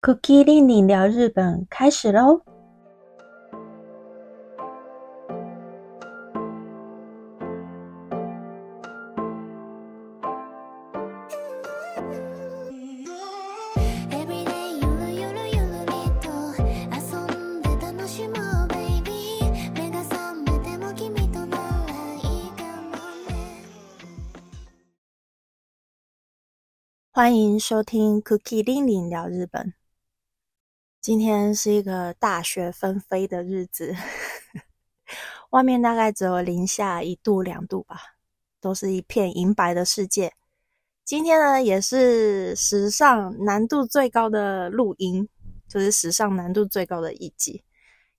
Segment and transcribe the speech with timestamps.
[0.00, 2.42] Cookie 令你聊日本开始喽！
[27.12, 29.74] 欢迎收听 Cookie 令你聊日本。
[31.00, 33.94] 今天是一个大雪纷飞的日子，
[35.50, 38.00] 外面大概只有零下一度两度吧，
[38.60, 40.34] 都是一片银白的世界。
[41.04, 45.28] 今天呢，也是史上难度最高的录音，
[45.68, 47.62] 就是史上难度最高的一集。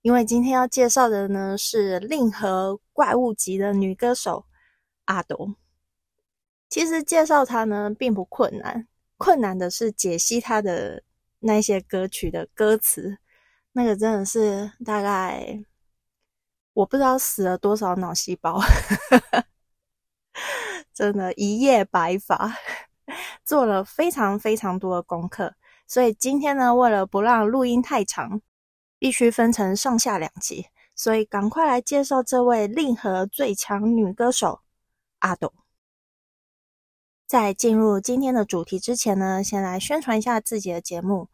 [0.00, 4.46] 因为今天要介绍的呢是令和怪物级的女歌手
[5.04, 5.54] 阿斗。
[6.70, 11.04] 其实介绍她呢并不困难，困难的是解析她的。
[11.40, 13.18] 那些歌曲的歌词，
[13.72, 15.62] 那个真的是大概
[16.72, 18.60] 我不知道死了多少脑细胞，
[20.94, 22.54] 真的，一夜白发，
[23.44, 25.54] 做了非常非常多的功课。
[25.86, 28.40] 所以今天呢，为了不让录音太长，
[28.98, 34.60] 必须分成上下两集，所以赶快来介绍这位令和最强女歌手
[35.18, 35.52] 阿斗。
[37.30, 41.28] 在进入今天的主题之前呢，先来宣传一下自己的节目。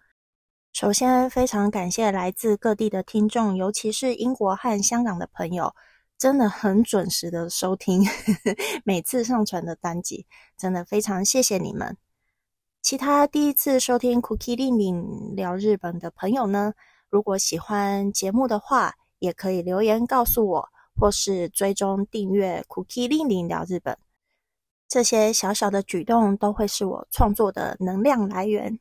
[0.71, 5.75] 首先，非常感谢来自各地的听众，尤其是英国和香港的朋友，
[6.19, 10.27] 真的很准时的收听呵呵 每次上传的单集，
[10.59, 11.97] 真的非常谢谢你们。
[12.83, 16.75] 其他第一次收听 Cookie 令令聊日本的朋友呢，
[17.09, 23.97] 如果喜欢节目的话，也可以留言告诉我，或是追踪订阅 Cookie 令令聊日本。
[24.89, 28.79] 这些小小的举动都会是我创作的能量来源。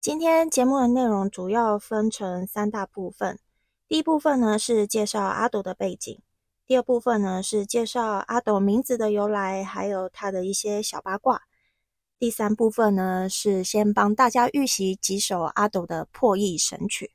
[0.00, 3.40] 今天节目的内容主要分成三大部分。
[3.88, 6.20] 第一部分呢是介绍阿斗的背景，
[6.66, 11.42] 第二部分呢是介绍阿斗名字的由来，还有他的一些小八卦。
[12.18, 17.12] 第三部分呢是先帮大家预习几首阿斗的破译神曲。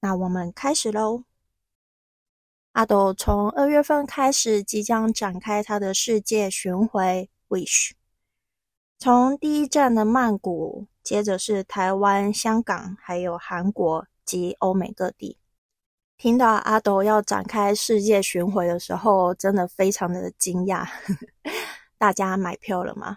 [0.00, 1.27] 那我们开始喽。
[2.78, 7.90] 阿斗从二月份开始即将展开他的世界巡回，Wish。
[9.00, 15.38] 从第一站的曼谷，接着是台湾、香港，还有韩国及欧美各地。
[16.16, 20.88] 听到阿斗要展开世界巡回的时候，真的非常的惊讶。
[21.98, 23.16] 大家买票了吗？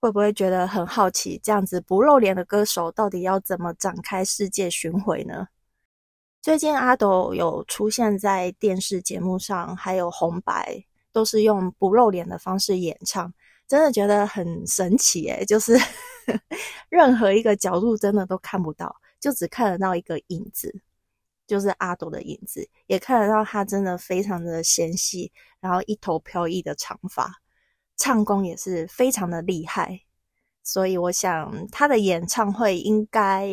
[0.00, 1.40] 会不会觉得很好奇？
[1.42, 5.48] 这样子不露脸的歌手，到底要怎么展开世界巡回呢？
[6.42, 13.32] 最近阿斗有出现在电视节目上，还有红白，都是用不露脸的方式演唱，
[13.68, 15.78] 真的觉得很神奇诶就是
[16.90, 20.74] 任何一个角度真的都看不到，就只看得到一个影子，
[21.46, 25.30] 就是阿斗的影子，也看得到他真的非常的纤细，
[25.60, 27.32] 然后一头飘逸的长发，
[27.96, 30.00] 唱功也是非常的厉害，
[30.64, 33.48] 所以我想他的演唱会应该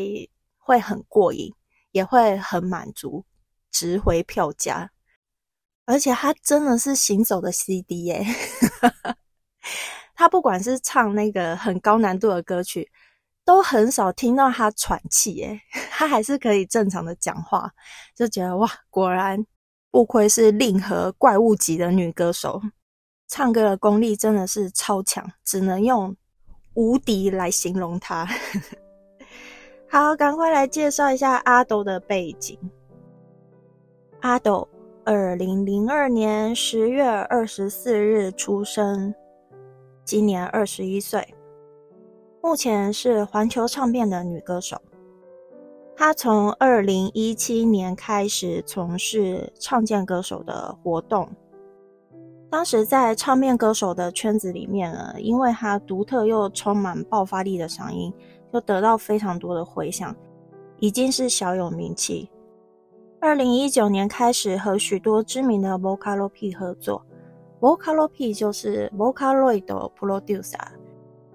[0.57, 1.53] 会很过瘾。
[1.91, 3.25] 也会很满足，
[3.71, 4.91] 值回票价，
[5.85, 8.25] 而且他真的是行走的 CD 耶！
[10.13, 12.91] 他不管是唱那个很高难度的歌曲，
[13.45, 15.61] 都很少听到他喘气耶，
[15.91, 17.71] 他还是可以正常的讲话，
[18.15, 19.45] 就觉得哇，果然
[19.91, 22.61] 不愧是令和怪物级的女歌手，
[23.27, 26.15] 唱歌的功力真的是超强，只能用
[26.73, 28.27] 无敌来形容她。
[29.91, 32.55] 好，赶快来介绍一下阿斗的背景。
[34.19, 34.67] 阿斗，
[35.03, 39.11] 二零零二年十月二十四日出生，
[40.05, 41.33] 今年二十一岁，
[42.39, 44.79] 目前是环球唱片的女歌手。
[45.95, 51.27] 她从二零一七年开始从事唱见歌手的活动，
[52.47, 58.13] 当时在唱片歌手的圈子里面呢，因为她独特又充满爆发力的嗓音。
[58.51, 60.15] 就得到非常多的回响，
[60.77, 62.29] 已经是小有名气。
[63.19, 67.05] 二零一九年开始和许多知名的 Vocaloid 合作
[67.59, 69.65] ，Vocaloid 就是 Vocaloid
[69.97, 70.67] Producer，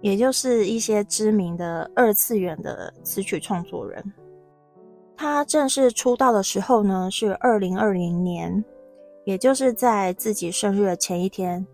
[0.00, 4.02] 也就是一些知名的二次元的词曲创作人。
[5.16, 8.64] 他正式出道的时候呢，是二零二零年，
[9.24, 11.64] 也就是在自己生日的前一天，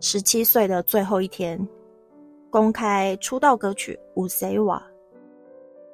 [0.00, 1.66] 十七岁的最后一天，
[2.52, 4.76] 公开出道歌曲《五 C 瓦》。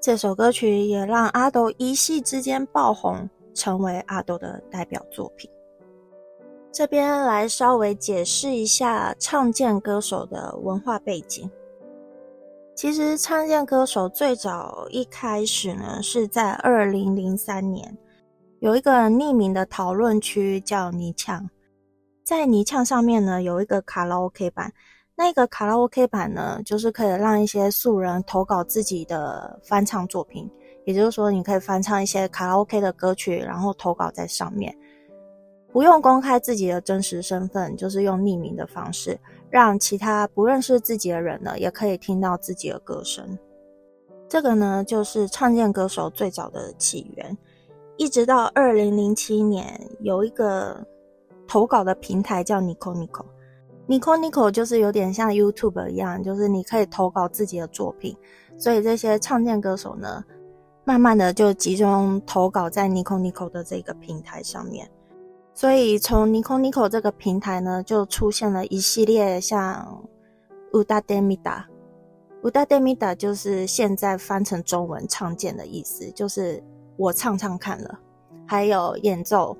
[0.01, 5.49] 这首歌曲也让阿斗一夕之间爆红，成为阿斗的代表作品。
[6.73, 11.49] 这边来稍微解释一下唱见歌手的文化背景。
[12.75, 17.97] 其实唱见歌手最早一开始呢，是在二零零三年，
[18.59, 21.49] 有一个匿名的讨论区叫泥呛，
[22.25, 24.73] 在泥呛上面呢有一个卡拉 OK 版。
[25.21, 30.49] 那个卡拉 OK 版呢，就是可以让一些素人投稿自己的翻唱作品，
[30.85, 34.73] 也就是说，你可以翻唱一些卡拉 OK 的歌曲，然后投稿在上面，
[35.73, 39.19] 不用公开自己的真实身份，就是用匿名的方式，
[39.51, 43.37] 让其他不认识自己的人呢，也可以听到自己的歌声。
[44.29, 47.37] 这个呢，就是唱见歌手最早的起源，
[47.97, 50.87] 一直到二零零七年，有一个
[51.49, 53.25] 投稿的平台叫 Nico Nico。
[53.89, 58.15] Nico Nico 就是有点像 YouTube 一样，就是你可以投稿自己的作品，
[58.59, 60.23] 所以这些唱见歌手呢，
[60.85, 64.87] 慢慢的就集中投稿在 Nico Nico 的这个平台上面。
[65.55, 70.07] 所以从 Nico Nico 这个平台呢，就出现了一系列像
[70.73, 76.63] Uda Demida，Uda Demida 就是现在翻成中文唱见的意思，就是
[76.99, 77.99] 我唱唱看了，
[78.47, 79.57] 还有演奏。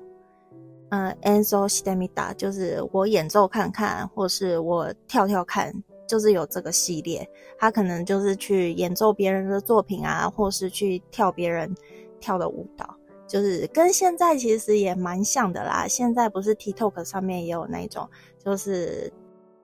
[0.91, 5.71] 嗯，Enzo Stemida 就是我演奏看看，或是我跳跳看，
[6.07, 7.29] 就是有这个系列。
[7.59, 11.71] 他可能就是去演奏别人的作品啊，或是去跳别人
[12.19, 12.89] 跳的舞蹈，
[13.27, 15.85] 就是跟现在其实也蛮像的啦。
[15.87, 18.09] 现在不是 TikTok 上面也有那种，
[18.43, 19.13] 就是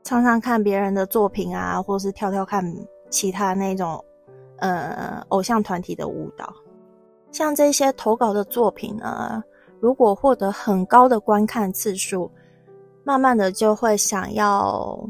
[0.03, 2.63] 唱唱看别人的作品啊，或是跳跳看
[3.09, 4.05] 其他那种
[4.57, 6.53] 呃偶像团体的舞蹈。
[7.31, 9.43] 像这些投稿的作品呢。
[9.79, 12.31] 如果获得很高的观看次数，
[13.03, 15.07] 慢慢的就会想要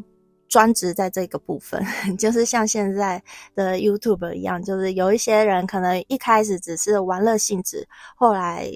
[0.47, 1.83] 专职在这个部分，
[2.17, 3.21] 就是像现在
[3.55, 8.69] 的 YouTuber 一样，就是有一些人可能一开始只是玩乐性质，后来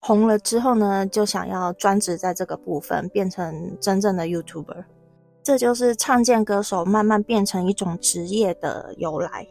[0.00, 4.84] 红了之后呢，就想要专职在这个部分，变成真正的 YouTuber。
[5.42, 9.46] 这就是唱见歌手慢慢变成一种职业的由来。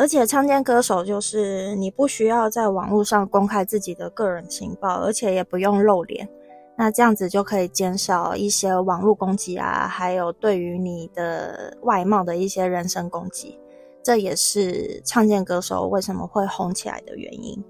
[0.00, 6.26] 而且，唱见歌手就是你不需要在网络上公开自己的个人情报，而且也不用露脸，
[6.74, 13.58] 那这样子就可以减少一些网络攻击啊，还有对于你的外貌的一些人身攻击。
[14.02, 17.62] 这也是唱见歌手为什么会红起来的原因。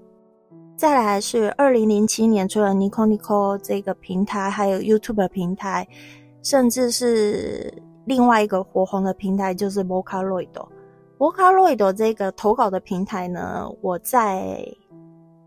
[0.77, 5.85] 再来是二零零七年，除了 Nico Nico 这个平台，还有 YouTube 平台，
[6.41, 7.73] 甚至是
[8.05, 10.47] 另外一个火红的平台，就是 Vocaloid。
[11.21, 14.67] Vocaloid 这个投稿的平台呢，我在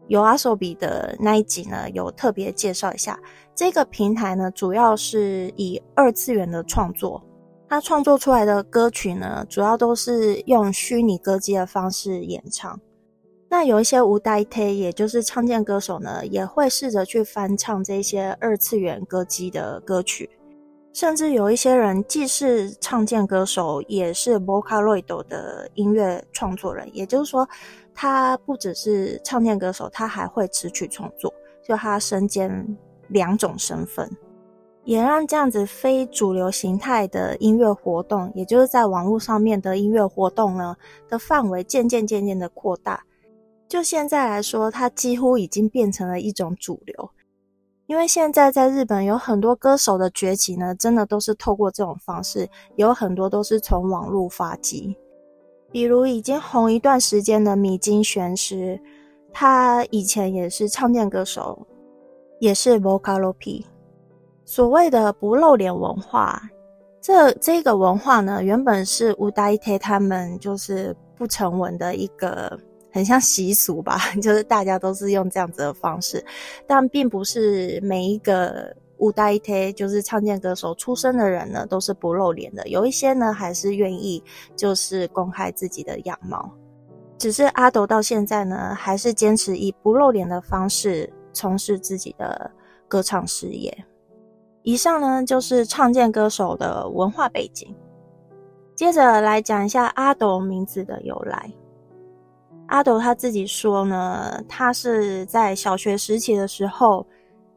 [0.06, 3.18] 有阿索比的那一集呢，有特别介绍一下。
[3.56, 7.20] 这个平台呢，主要是以二次元的创作，
[7.68, 12.78] 它创作出来的歌曲呢，主要都是用虚拟歌姬的方式演唱。
[13.48, 20.30] 那有一些无代替，也就是唱见歌手呢，也会试着去翻唱这些二次元歌姬的歌曲。
[20.94, 26.88] 甚至有一些人既是唱见歌手，也是 Vocaloid 的音乐创作人。
[26.92, 27.46] 也就是说，
[27.92, 31.34] 他不只是唱见歌手，他还会词曲创作，
[31.66, 32.64] 就他身兼
[33.08, 34.08] 两种身份，
[34.84, 40.76] 也让这样子非主流形态的音乐活动，也就是在网络上面的音乐活动呢
[41.08, 43.02] 的范围渐渐渐渐的扩大。
[43.66, 47.10] 就现在来说，它几乎已经变成了一种主流。
[47.86, 54.96] 因为现在在日本有很多歌手的崛起呢，真的都是透过这种方式，有很多都是从网络发迹。
[55.70, 58.80] 比如已经红一段时间的米津玄师，
[59.32, 61.66] 他以前也是唱见歌手，
[62.38, 63.64] 也是 Vocaloid。
[64.46, 66.40] 所谓的不露脸文化，
[67.02, 72.58] 这这个文化呢，原本是乌代特他们就是不成文的一个。
[72.94, 76.24] 很像习俗吧， 就是大家都是用这样子的方式，
[76.64, 82.68] 但并不是每一个舞代贴就是唱见歌手出身的人呢，都是不露脸的。
[82.68, 84.22] 有一些呢，还是愿意
[84.54, 86.48] 就是公开自己的样貌。
[87.18, 92.48] 只是阿斗到现在呢，还是坚持以不露脸的方式从事自己的
[92.86, 93.76] 歌唱事业。
[94.62, 97.74] 以上呢，就是唱见歌手的文化背景。
[98.76, 101.50] 接着来讲一下阿斗名字的由来。
[102.68, 107.06] 阿斗他自己说呢，他是在小学时期的时候，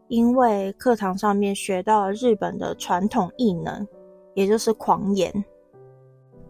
[0.10, 3.88] 因为课堂上面学到了日本的传统艺能，
[4.34, 5.46] 也就是狂言。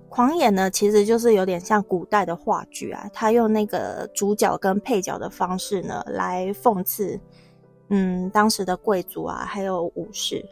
[0.09, 7.19] 狂野呢，其实就是有点像古代的话剧啊，他用那个主角跟配角的方式呢，来讽刺，
[7.89, 10.43] 嗯，当时的贵族啊，还有武士。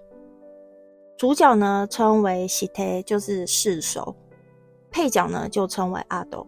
[1.18, 4.14] 主角呢称为西忒，就是世手；
[4.92, 6.46] 配角呢就称为阿斗。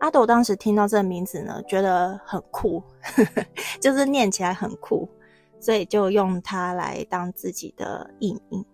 [0.00, 2.82] 阿斗当时听到这个名字呢，觉得很酷，
[3.80, 5.08] 就是念起来很酷，
[5.60, 8.64] 所以就用它来当自己的艺名。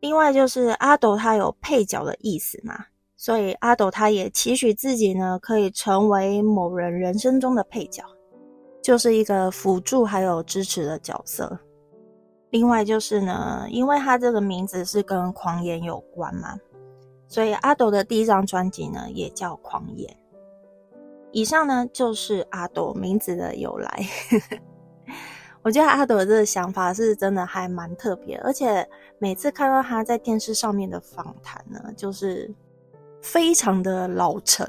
[0.00, 8.02] 另外就是阿斗他有配角的意思嘛，所以阿斗他也期许自己呢可以成为某人人生中的配角，
[8.82, 11.58] 就是一个辅助还有支持的角色。
[12.50, 16.56] 另外就是呢，因为他这个名字是跟狂言有关嘛，
[17.28, 20.16] 所以阿斗的第一张专辑呢也叫狂言。
[21.32, 24.06] 以上呢就是阿朵名字的由来。
[25.62, 32.50] 我觉得阿朵这个想法是真的还蛮特别，而且每次看到他在电视上面的访谈呢，就是
[33.20, 34.66] 非常的老成，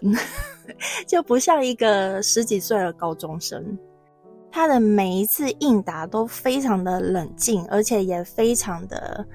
[1.07, 3.77] 就不像一个十几岁的高中生。
[4.51, 9.25] 他的每一次应答都非常的冷静，而且也非常的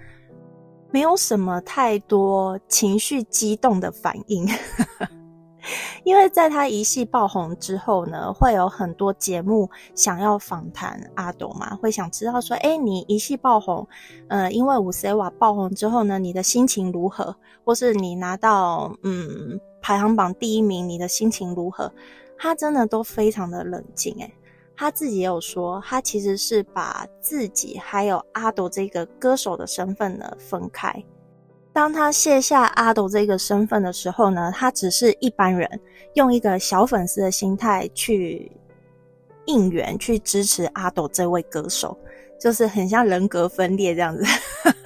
[0.91, 4.47] 没有什么太多情绪激动的反应。
[6.05, 13.87] 因为在他一系爆红之后呢，会有很多节目想要访谈阿斗嘛，会想知道说，哎，你一系爆红，
[14.29, 17.37] 呃，因为五 C 瓦爆红之后呢，你的心情如何？
[17.65, 21.93] 或是你拿到嗯排行榜第一名，你的心情如何？
[22.39, 24.33] 他真的都非常的冷静，诶
[24.77, 31.03] 他自己也有说，他其实是把自己还有阿斗这个歌手的身份呢分开。
[31.77, 35.69] 当他卸下阿斗这个身份的时候呢，他只是一般人，
[36.15, 38.51] 用一个小粉丝的心态去
[39.45, 41.95] 应援、去支持阿斗这位歌手，
[42.41, 44.25] 就是很像人格分裂这样子。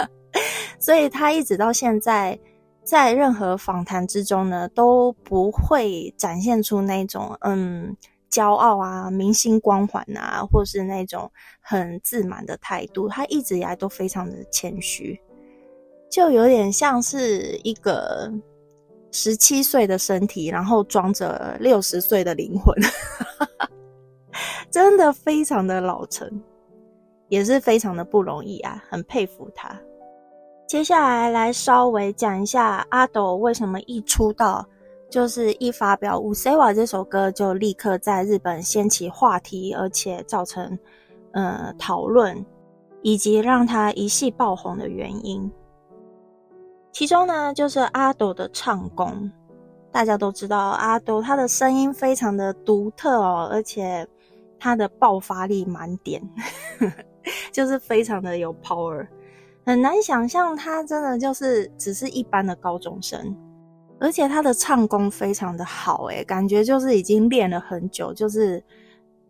[0.80, 2.37] 所以他一直到现在，
[2.82, 7.97] 在任何访谈之中呢，都不会展现出那种嗯
[8.28, 11.30] 骄傲啊、明星光环啊，或是那种
[11.61, 13.09] 很自满的态度。
[13.09, 15.16] 他一直以来都非常的谦虚。
[16.11, 18.31] 就有点像是一个
[19.12, 22.75] 十七岁的身体，然后装着六十岁的灵魂，
[24.71, 26.29] 真的非常的老成，
[27.29, 29.81] 也是非常的不容易啊，很佩服他。
[30.67, 34.64] 接下来来稍微讲一下阿斗为什么一出道
[35.09, 40.79] 就是一发表《五 C 瓦》这首歌就立刻在日本掀起话题，而且造成
[41.33, 42.45] 呃讨论，
[43.02, 45.50] 以及让他一系爆红的原因。
[46.92, 49.30] 其中呢，就是阿斗的唱功，
[49.90, 54.06] 大家都知道阿斗他的声音非常的独特哦，而且
[54.59, 56.23] 他的爆发力满点，
[57.52, 59.06] 就是非常的有 power，
[59.64, 63.35] 很难想象他真的就是只是一般的高中生，
[63.99, 68.62] 而且他的唱功非常的好，诶感觉就是已经练了很久，就是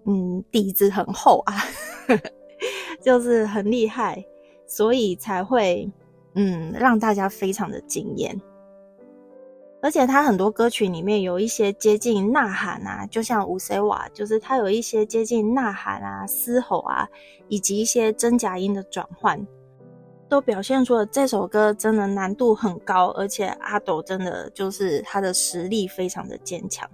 [0.07, 1.55] 嗯底子很厚啊，
[3.05, 4.25] 就是很厉害，
[4.67, 5.89] 所以才会。
[6.35, 8.41] 嗯，让大家非常的惊艳，
[9.83, 17.09] 而且他很多歌曲里面有一些接近呐喊啊，就像五 C 瓦，就是他有一些接近呐喊啊、嘶吼啊，
[17.49, 19.45] 以及一些真假音的转换，
[20.29, 26.89] 都表现出了这首歌真的难度很高，而且阿斗真的就是他的实力非常的坚强。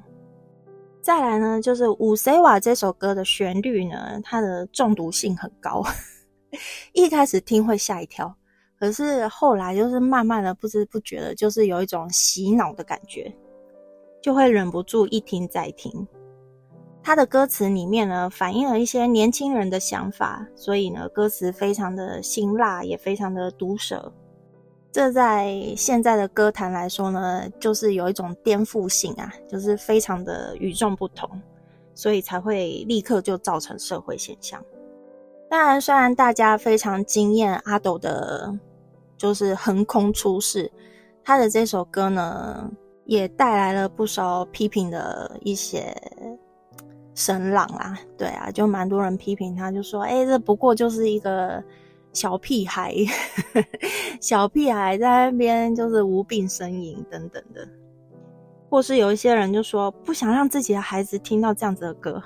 [1.02, 5.84] 再来呢，就是五 C 瓦这首歌的旋律呢，它的中毒性很高，
[6.94, 8.34] 一开始听会吓一跳。
[8.78, 13.34] 可是后来就是慢慢的不知不觉的，就是有一种洗脑的感觉，
[14.22, 16.06] 就会忍不住一听再听。
[17.02, 24.12] 他的歌词里面呢，反映了一些年轻人的想法，所以呢，歌词非常的辛辣，也非常的毒舌。
[24.90, 31.30] 这在现在的歌坛来说呢，就是有一种颠覆性啊，就是非常的与众不同，
[31.94, 34.60] 所以才会立刻就造成社会现象。
[35.48, 38.52] 当然，虽然大家非常惊艳阿斗的，
[39.16, 40.70] 就是横空出世，
[41.22, 42.68] 他的这首歌呢，
[43.04, 45.96] 也带来了不少批评的一些
[47.14, 47.96] 声浪啊。
[48.18, 51.62] 对啊，就蛮多人批评他，就说：“哎，这不过就是一个
[52.12, 52.92] 小屁孩，
[54.20, 57.66] 小屁孩在那边就是无病呻吟等等的。”
[58.68, 62.20] 或是有一些人就说：“不想让自己的孩子听到这样子的歌。”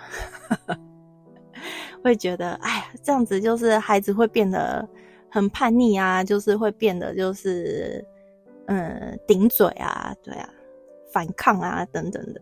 [2.02, 4.88] 会觉得，哎呀，这样子就是孩子会变得
[5.30, 8.04] 很叛逆啊，就是会变得就是，
[8.66, 10.48] 嗯，顶嘴啊，对啊，
[11.12, 12.40] 反抗啊，等等的。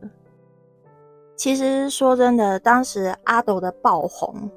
[1.37, 4.51] 其实说真的，当时阿斗的爆红，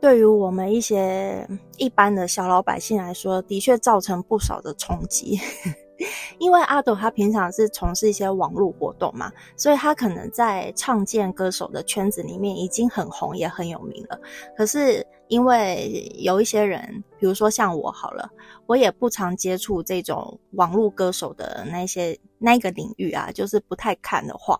[0.00, 5.40] 对于我们一些一般的小老百姓来说，的确造成不少的冲击。
[6.38, 14.20] 因为阿斗他平常是从事一些网络活动嘛，所以他可能在唱见歌手的圈子里面已经很红，也很有名了。
[14.56, 18.28] 可是因为有一些人，比如说像我好了，
[18.66, 24.58] 我也不常接触这种网络歌手的那些那个领域啊，就是不太看的话。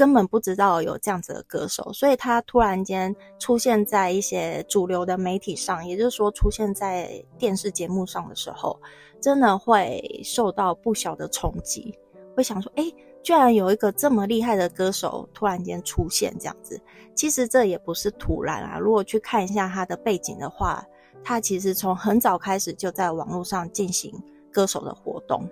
[0.00, 8.80] 根本不知道有这样子的歌手，所以他突然间出现在一些主流的媒体上，也就是说出现在电视节目上的时候，
[9.20, 11.94] 真的会受到不小的冲击。
[12.34, 12.90] 会想说，哎，
[13.22, 16.80] 居然有一个这么厉害的歌手突然间出现这样子，
[17.14, 18.78] 其实这也不是突然啊。
[18.78, 20.82] 如果去看一下他的背景的话，
[21.22, 24.10] 他其实从很早开始就在网络上进行
[24.50, 25.46] 歌手的活动。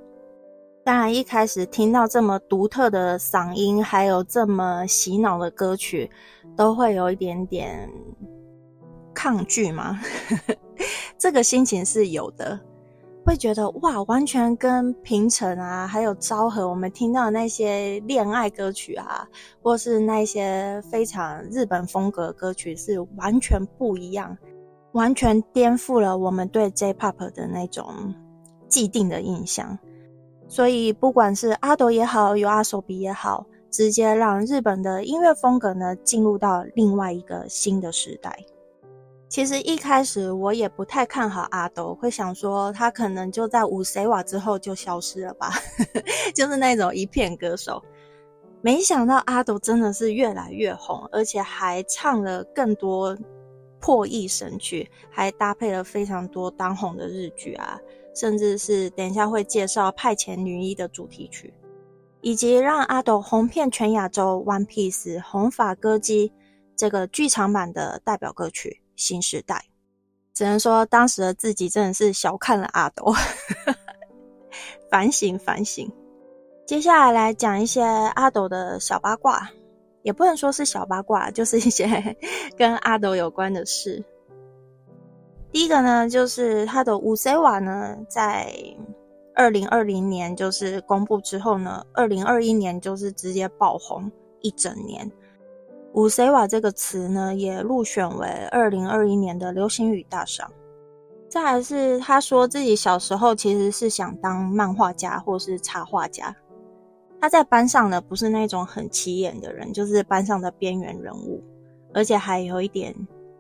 [0.89, 6.11] 当然，一开始听到这么独特的嗓音，还有这么洗脑的歌曲，
[6.57, 7.87] 都会有一点点
[9.13, 10.01] 抗拒吗？
[11.19, 12.59] 这个心情是有的，
[13.23, 19.29] 会觉得哇，完全跟平成啊，还有昭和我们听到的那些恋爱歌曲啊，
[19.63, 24.35] 或是那些非常日本风格歌曲是完全不一样，
[24.93, 28.15] 完全颠覆了我们对 J-Pop 的那种
[28.69, 29.79] 既定的印象。
[30.49, 38.35] 所以，不管是阿斗也好，有阿手比也好，直接让日本的音乐风格呢进入到另外一个新的时代。
[39.29, 45.51] 其实一开始我也不太看好阿斗，会想说他可能就在五 C 瓦之后就消失了吧，
[46.35, 47.83] 就是那种一片歌手。
[48.63, 53.17] 没想到阿斗真的是越来越红，而且还唱了更多
[53.79, 57.79] 破译神曲，还搭配了非常多当红的日剧啊。
[58.19, 61.55] 甚至是等一下会介绍《派遣女一》的主题曲，
[62.21, 66.33] 以及让阿斗红遍全亚洲《One Piece》红发歌姬
[66.77, 69.55] 这个剧场版的代表歌曲《新时代》。
[70.35, 73.15] 只能说当时的自己真的是小看了阿斗，
[74.91, 75.89] 反省反省。
[76.67, 79.49] 接下来来讲一些阿斗的小八卦，
[80.03, 82.17] 也不能说是小八卦，就是一些
[82.59, 84.05] 跟阿斗有关的事。
[85.51, 88.53] 第一个呢，就是他的五 C 瓦呢，在
[89.35, 95.11] 二零二零年就是公布之后呢，二零二一年就是直接爆红一整年。
[95.95, 100.51] 五 C 瓦这个词呢，也入选为二零二一年的流行语大赏。
[101.29, 106.35] 再来是他说自己小时候其实是想当漫画家或是插画家。
[107.21, 111.43] 他在班上呢，不是那种很起眼的人，就是班上的边缘人物，
[111.95, 112.95] 而且还有一点。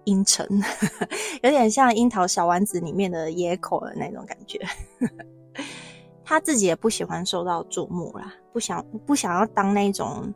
[0.08, 0.48] 阴沉，
[1.44, 4.58] 有点像《樱桃小丸子》里面的野口的那种感觉。
[6.24, 10.32] 他自己也不喜欢受到瞩目啦，不想不想要当那种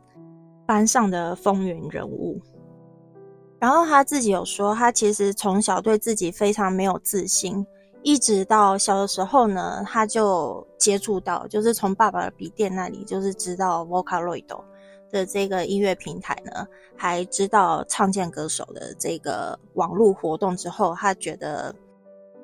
[0.65, 2.39] 班上的风云人物。
[3.59, 7.65] 然后他自己有说，他其实从小对自己非常没有自信，
[8.03, 14.45] 一直到小的时候呢，他就接触到，就是从爸爸的笔电那里，就是知道 Vocaloid。
[15.13, 21.73] 的这个音乐平台呢，还知道唱见歌手的这个网络活动之后，他觉得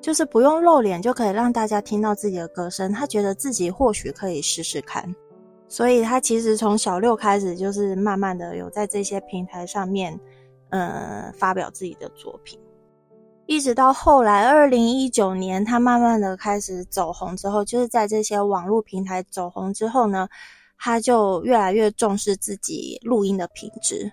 [0.00, 5.12] 就是不用露脸就可以让大家听到自己的歌声，他觉得自己或许可以试试看，
[5.68, 10.16] 所以他其实从小六开始就是慢慢的有在这些平台上面，
[10.68, 12.56] 呃，发表自己的作品，
[13.46, 20.28] 一直到后来二零一九年，他慢慢的开始走红之后，就是在这些网络平台走红之后呢。
[20.82, 24.10] 他就越来越重视自己录音的品质，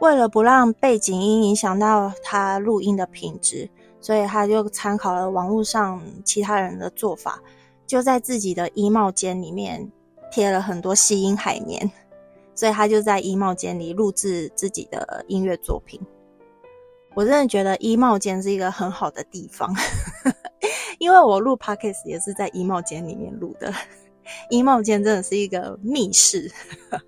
[0.00, 3.68] 为了不让背景音影响到他录音的品质，
[4.00, 7.38] 所以他就参考了网络上其他人的做法，
[7.86, 9.86] 就在自己的衣帽间里面
[10.32, 11.90] 贴了很多吸音海绵，
[12.54, 16.00] 所以他就在衣帽间里录制自己的音乐作品。
[17.14, 19.70] 我真的觉得衣帽间是一个很好的地方，
[20.98, 23.70] 因为我录 podcast 也是在衣帽间里面录的。
[24.48, 26.50] 衣帽间真的是一个密室，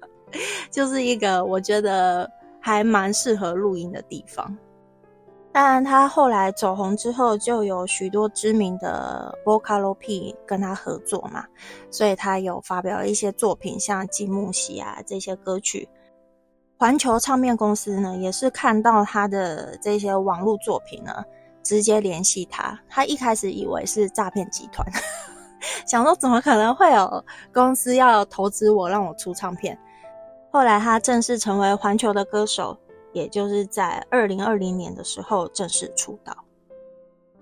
[0.70, 2.30] 就是一个我觉得
[2.60, 4.56] 还蛮适合录音的地方。
[5.54, 11.44] 当然，他后来走红之后，就有许多知名的 Vocalo P 跟他合作嘛，
[11.90, 15.86] 所以他有发表了一些作品，像《金木喜》啊这些歌曲。
[16.78, 21.22] 环球唱片公司呢，也是看到他的这些网络作品呢，
[21.62, 22.80] 直接联系他。
[22.88, 24.84] 他一开始以为是诈骗集团。
[25.86, 29.78] 想说怎么可能会有公司要投资我让我出唱片？
[30.50, 32.78] 后来他正式成为环球的歌手，
[33.12, 36.36] 也就是在二零二零年的时候正式出道。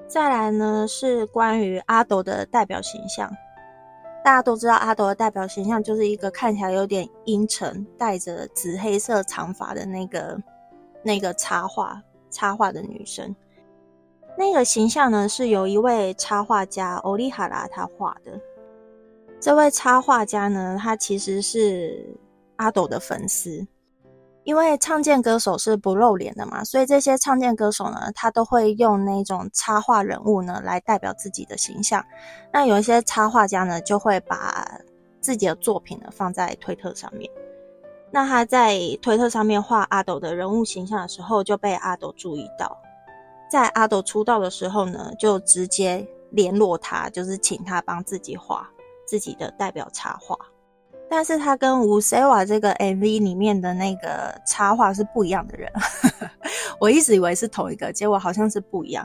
[0.07, 3.31] 再来呢是关于阿斗的代表形象，
[4.25, 10.37] 大家都知道阿斗的代表形象就是一个看起来有点阴沉、带着紫黑色长发的那个
[11.03, 13.35] 那个插画插画的女生。
[14.37, 18.33] 那个形象呢，是由一位插画家欧利哈拉他画的。
[19.41, 22.07] 这位插画家呢，他其实是
[22.57, 23.67] 阿斗的粉丝。
[24.45, 32.03] 因为唱见歌手是不露脸的嘛，所以这些唱见歌手呢，他都会用那种插画人物呢来代表自己的形象。
[32.51, 34.81] 那有一些插画家呢，就会把
[35.21, 37.31] 自己的作品呢放在推特上面。
[38.11, 42.77] 那他在推特上面画阿斗的人物形象的时候，就被阿斗注意到。
[43.51, 48.71] 在阿斗出道的时候呢，就直接联络他，就是请他帮自己画
[49.07, 50.39] 自己的代表插画。
[51.09, 55.69] 但是他跟吴塞瓦这个 MV 里面的那个插画是不一样的人，
[56.79, 59.05] 我一直以为是同一个，结果好像是不一样。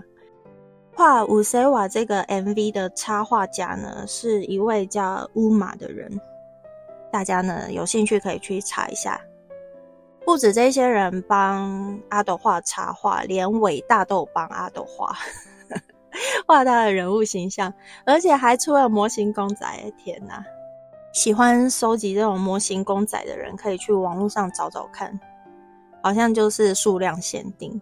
[0.94, 6.22] 画吴塞瓦这个 MV 的插画家呢，是一位叫乌马的人，
[7.12, 9.20] 大家呢有兴趣可以去查一下。
[10.26, 15.16] 不止这些人帮阿斗画插画，连伟大都帮阿斗画
[16.48, 17.72] 画他的人物形象，
[18.06, 19.66] 而且还出了模型公仔，
[19.98, 20.44] 天哪！
[21.14, 25.18] 喜欢收集这种模型公仔的人，可以去网络上找找看，
[26.02, 27.80] 好像就是数量限定。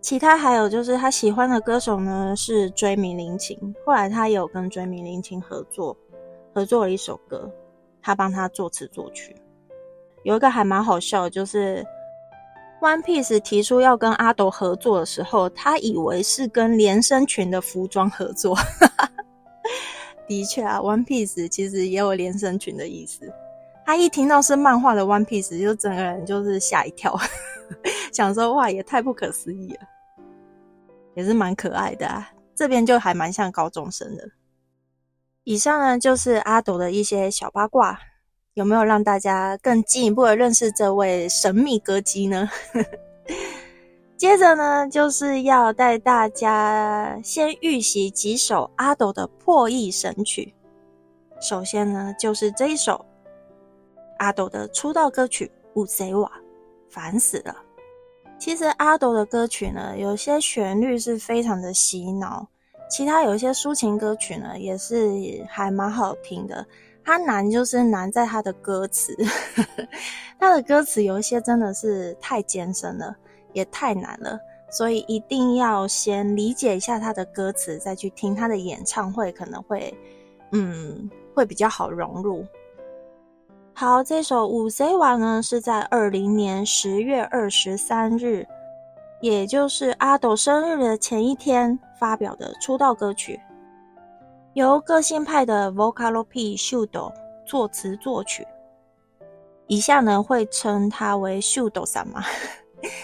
[0.00, 3.58] 其他还有就是他喜欢的歌手呢，是追名林琴。
[3.86, 5.96] 后来他也有跟追名林琴合作，
[6.54, 7.50] 合作了一首歌，
[8.02, 9.34] 他帮他作词作曲。
[10.24, 11.86] 有一个还蛮好笑，就是
[12.80, 18.56] One Piece 提出要跟阿斗合作的时候，他以为是跟连身裙的服装合作。
[20.26, 23.32] 的确啊，One Piece 其实也有连身裙的意思。
[23.86, 27.14] 他一听到是漫画的 One Piece，就整个人就是吓一跳，
[28.10, 29.80] 想说哇，也太不可思议了，
[31.14, 32.30] 也是蛮可爱的啊。
[32.54, 34.26] 这边就还蛮像高中生的。
[35.42, 37.98] 以上呢就是阿斗的一些小八卦，
[38.54, 42.48] 有没有让大家更进一步的认识这位神秘歌姬呢？
[44.16, 50.54] 接着呢，就是要带大家先预习几首阿斗的破译神曲。
[51.40, 53.04] 首先呢，就是这一首
[54.18, 56.28] 阿斗的出道歌曲《乌贼瓦》，
[56.88, 57.56] 烦死了。
[58.38, 62.46] 其实阿斗的歌曲呢，有些旋律是非常的洗脑，
[62.88, 65.10] 其他有一些抒情歌曲呢，也是
[65.48, 66.64] 还蛮好听的。
[67.04, 69.14] 他难就是难在他的歌词，
[70.40, 73.14] 他的歌词有一些真的是太艰深了。
[73.54, 74.36] 也太难了，
[74.68, 79.96] 所以一定要先理解一下他的歌词，再去听他的演唱会，可能会，
[80.50, 82.44] 嗯，会比较好融入。
[83.72, 88.44] 好，这首《五 C 瓦》呢是在二零年十月二十三日，
[89.20, 93.38] 也就是阿斗生日的前一天发表的出道歌曲，
[94.54, 97.12] 由个性派的 Vocalo P 秀斗
[97.44, 98.46] 作词作曲。
[99.66, 102.22] 以下呢会称他为秀斗三嘛。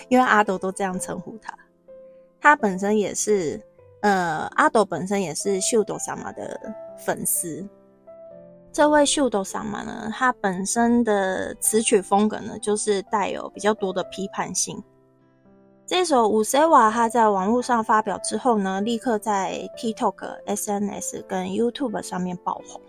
[0.09, 1.53] 因为阿斗都这样称呼他，
[2.39, 3.61] 他本身也是，
[4.03, 6.61] 呃，阿斗本身也是秀斗萨玛的
[6.99, 7.67] 粉丝。
[8.71, 14.81] 这位秀斗萨玛呢，他本身的词曲风格呢，就是带有比较多的批判性。
[15.91, 22.81] 这首《五 C 瓦》他在网络上发表之后呢，立刻在 TikTok、SNS 跟 YouTube 上面爆红。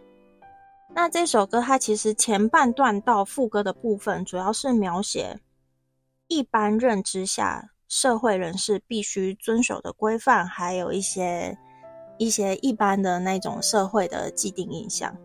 [0.93, 5.39] 那这首歌它其实前半段到副歌的部分，主要是描写。
[6.27, 11.57] 一般认知下，社会人士必须遵守的规范，还有一些
[12.19, 15.17] 一些一般的那种社会的既定印象。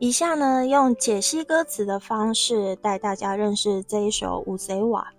[0.00, 5.12] 以下呢，用解析歌词的方式带大家认识这一首《五贼瓦》。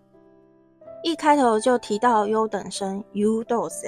[1.01, 3.87] 一开头就提到优等生 “u d o s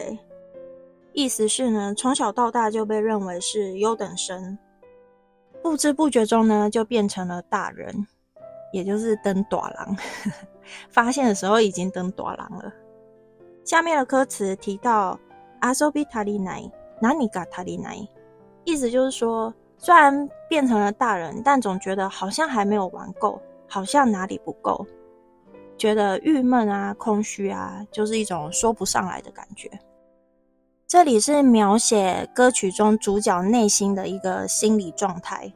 [1.14, 4.58] 意思是呢，从小到大就被认为是优等生，
[5.62, 8.08] 不知不觉中呢，就变成了大人，
[8.72, 9.96] 也就是登短郎。
[10.90, 12.72] 发现的时候已经登多郎了。
[13.66, 15.20] 下面的歌词提到
[15.60, 16.64] 阿索比塔利奈，
[17.02, 17.98] 哪里嘎塔利奈，
[18.64, 24.88] 意思就是说，虽然变成了大人，但总觉得好像还没有玩够，好像哪里不够，
[25.82, 29.68] 觉得郁闷啊、空虚啊，就是一种说不上来的感觉。
[30.88, 35.52] 这里是描写歌曲中主角内心的一个心理状态。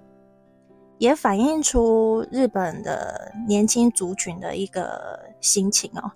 [0.97, 6.09] 也反映出日本的年轻族群的一个心情哦，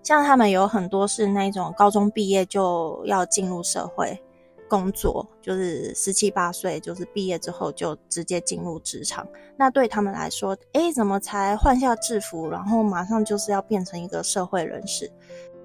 [0.00, 4.22] 像他们有很多是那种高中毕业就要进入社会
[4.68, 9.26] 工作，就是十七八岁，就是毕业之后就直接进入职场。
[9.56, 15.10] 那对他们来说，哎，怎么才换下制服，然后马上就是要变成一个社会人士？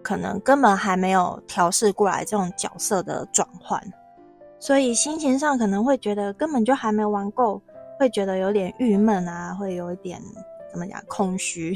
[0.01, 3.79] 可能根本还没有调试过来这种角色的转换，
[4.59, 7.61] 所以心情上可能会觉得根本就还没玩够。
[7.99, 10.19] 会觉得有点郁闷啊，会有一点
[10.71, 11.75] 怎么讲空虚。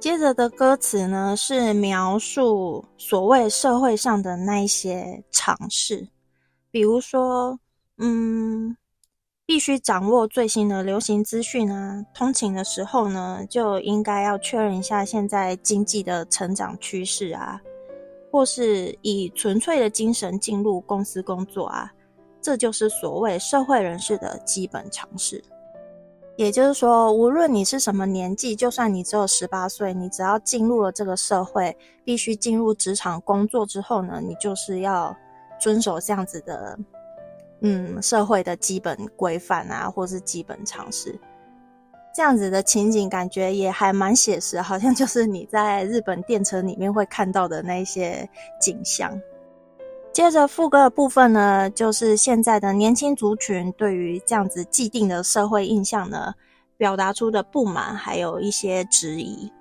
[0.00, 6.08] 接着的歌词呢，是描述所谓社会上的那一些常识，
[6.70, 7.58] 比如说，
[7.98, 8.76] 嗯，
[9.44, 12.04] 必须掌握最新的流行资讯啊。
[12.14, 17.60] 通勤的时候呢，就应该要确认一下现在经济的成长趋势啊，
[18.30, 21.92] 或是以纯粹的精神进入公司工作啊，
[22.40, 25.42] 这就是所谓社会人士的基本常识。
[26.38, 35.16] 也就是说，无论你是什么年纪，就算你只有十八岁，你只要进入了这个社会，必须进入职场工作之后呢，你就是要
[35.58, 36.78] 遵守这样子的，
[37.62, 41.18] 嗯，社会的基本规范啊，或是基本常识。
[42.14, 49.20] 这样子的情景感觉也还蛮写实，好像就是你在日本电车里面会看到的那些景象。
[50.17, 56.33] 接着副歌的部分呢，就是现在的年轻族群对于这样子既定的社会印象呢，
[56.77, 59.51] 表达出的不满，还有一些质疑，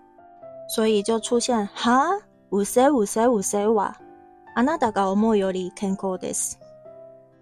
[0.69, 2.11] 所以就出现哈，
[2.51, 3.95] 五岁五岁五岁哇，
[4.55, 6.53] あなたが思うより健康です。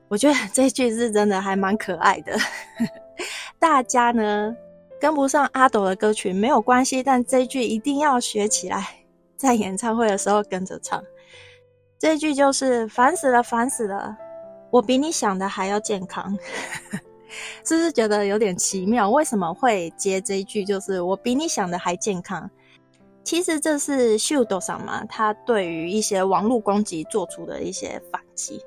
[0.06, 2.36] 我觉得这句是真的还蛮可爱的。
[3.58, 4.54] 大家呢
[5.00, 8.86] 跟不上阿斗的歌曲没有关系，但这句一定要学起来，
[9.36, 11.02] 在演唱会的时候跟着唱。
[12.05, 14.15] 这句就是烦死了，烦死了！
[14.69, 16.37] 我比你想的还要健康，
[17.65, 19.09] 是不是觉得有点奇妙？
[19.09, 20.63] 为什么会接这一句？
[20.63, 22.47] 就是我比你想的还健康。
[23.23, 28.63] 其实这是秀斗上嘛，他对于一些网络攻击做出的一些反击。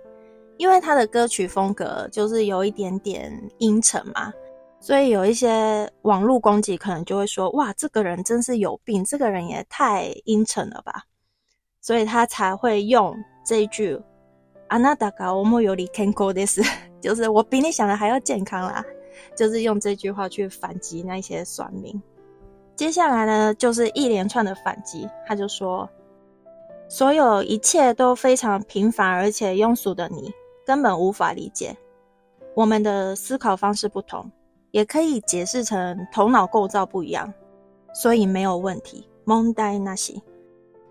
[0.56, 4.32] 因为他的歌曲风格就是有一点点阴沉嘛，
[4.80, 11.04] 所以有一些网络攻击可能就会说：哇，这个人真是有病，这个人也太阴沉了吧。
[11.87, 14.01] 所以他才会用这一句“
[14.69, 16.63] あなたが思うより健康です”，
[17.01, 18.83] 就是我比你想的还要健康啦，
[19.35, 22.01] 就是用这句话去反击那些酸民。
[22.75, 30.31] 接下来呢，就是一连串的反击，他就说：“所有一切都非常平凡而且庸俗的你，
[30.65, 31.75] 根本无法理解。
[32.55, 34.31] 我们的思考方式不同，
[34.71, 37.31] 也可以解释成头脑构造不一样，
[37.93, 40.13] 所以没有问题。”蒙呆那些。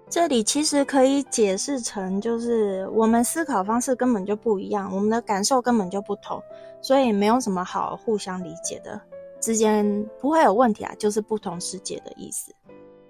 [0.10, 6.42] 这里其实可以解释成，就是我们思考方式根本就不一样，我们的感受根本就不同，
[6.82, 9.00] 所以没有什么好互相理解的，
[9.42, 12.56] 之间不会有问题啊，就是不同世界的意思。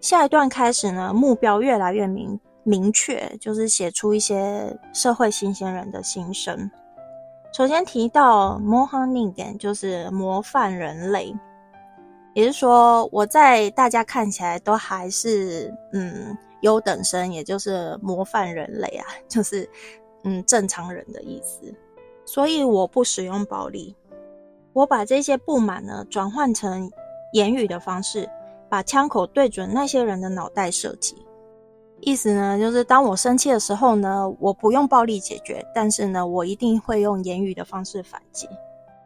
[0.02, 6.70] 下一段开始呢，目标越来越明明确，就是写出一些社会新鲜人的心声。
[7.54, 11.32] 首先提到 Mohaning，就是模范人类，
[12.34, 16.36] 也是说，我在大家看起来都还是嗯。
[16.62, 19.70] 优等生，也就是模范人类啊，就是
[20.24, 21.74] 嗯正常人的意思。
[22.26, 23.96] 所以我不使用暴力，
[24.74, 26.92] 我把这些不满呢转换成
[27.34, 28.30] 言语的方式，
[28.70, 31.16] 把枪口对准那些人的脑袋射击。
[32.02, 38.48] 意思呢，就是当我生气的时候呢，我不用暴力解决，但是呢，我一定会用言语的方式反击。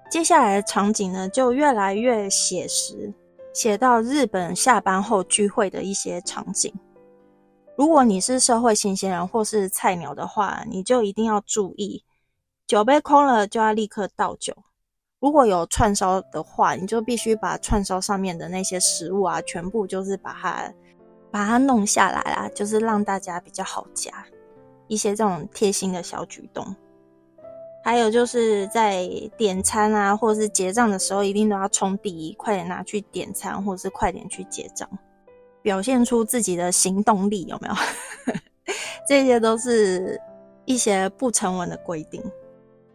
[0.09, 3.13] 接下来的场景呢，就越来越写实，
[3.53, 6.73] 写到日本下班后聚会的一些场景。
[7.81, 12.03] 如果你是社会新鲜人或是菜鸟的话，你就一定要注意，
[12.67, 14.55] 酒杯空了就要立刻倒酒。
[15.19, 20.71] 如果有串烧的话，你就必须把串烧上面的那些食物啊，全部就是把它
[21.31, 24.11] 把它弄下来啦，就是让大家比较好夹。
[24.87, 26.63] 一些这种贴心的小举动，
[27.83, 34.87] 还有就是在点餐啊，或者是结账的时候，一定都要冲第一，快点拿去点餐，或者是快点去结账。
[35.61, 37.75] 表现出自己的行动力有没有？
[39.07, 40.19] 这些都是
[40.65, 42.23] 一些不成文的规定。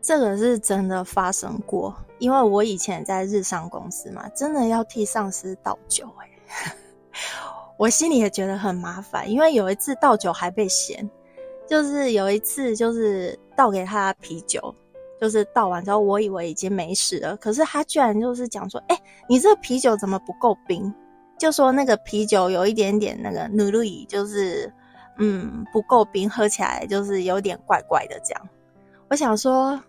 [0.01, 6.73] 这个是真的发生过，因为我以前在日商公司嘛，真的要替上司倒酒哎，
[7.77, 11.11] 我心里也觉得很麻烦，因为有一次倒酒还被嫌，
[11.67, 14.73] 就是有一次就是倒给他啤酒，
[15.21, 18.97] 就是倒完之后我以为已经没事了，可是他居然就是讲说，哎，
[19.29, 20.95] 你这啤酒怎么不够冰？
[21.38, 24.72] 就说那个啤酒有一点点那个努力，就是
[25.18, 28.49] 嗯不够冰，喝起来就是有点怪怪的这样。
[29.09, 29.81] 我想说，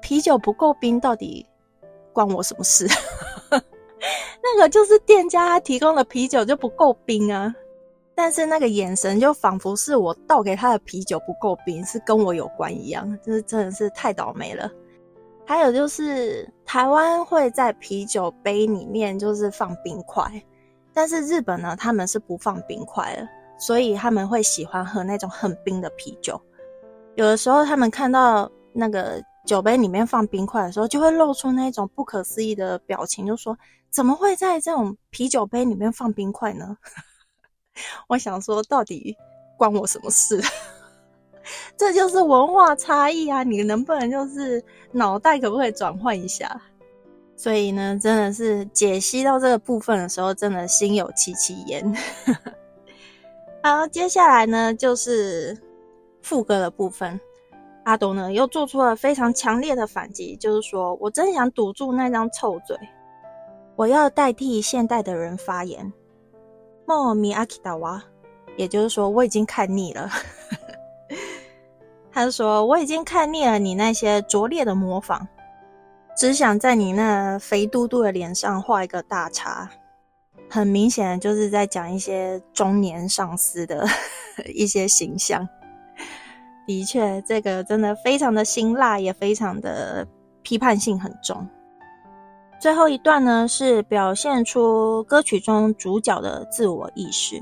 [0.00, 1.44] 啤酒不够冰到底
[2.12, 2.86] 关我什么事？
[4.42, 7.54] 那个就是店家他提供的啤酒就不够冰啊。
[8.14, 14.70] 但是那个眼神就仿佛是我倒给他的啤酒不够冰，是跟我有关一样，就是真的是太倒霉了。
[15.44, 20.24] 还有就是台湾会在啤酒杯里面就是放冰块。
[20.96, 23.28] 但是日本呢，他们是不放冰块的，
[23.58, 26.40] 所以他们会喜欢喝那种很冰的啤酒。
[27.16, 33.54] 有的时候，他们看到那个酒杯里面放冰块的时候，就会露出那种不可思议的表情，就说
[33.92, 36.78] ：“怎么会在这种啤酒杯里面放冰块呢？”
[38.08, 39.14] 我想说，到底
[39.58, 40.40] 关我什么事？
[41.76, 43.42] 这就是文化差异啊！
[43.42, 46.58] 你能不能就是脑袋可不可以转换一下？
[47.36, 51.94] 所以呢，真的是解析到这个部分的时候，真的心有戚戚焉。
[53.62, 55.56] 好，接下来呢就是
[56.22, 57.20] 副歌的部分。
[57.84, 62.76] 阿斗呢又做出了非常强烈的反击，就是说我真想堵住那张臭嘴，
[63.76, 65.92] 我要代替现代的人发言。
[66.86, 68.02] 莫米阿基达瓦，
[68.56, 70.10] 也就是说我已经看腻了。
[72.10, 75.28] 他说我已经看腻了你那些拙劣的模仿。
[76.16, 79.68] 只想在你那肥嘟嘟的脸上画一个大叉，
[80.48, 83.86] 很明显就是在讲一些中年上司的
[84.54, 85.46] 一些形象。
[86.66, 90.08] 的确，这个真的非常的辛辣，也非常的
[90.42, 91.46] 批判性很重。
[92.58, 97.40] 最后一段呢，是表现出歌曲中主角的自我意识。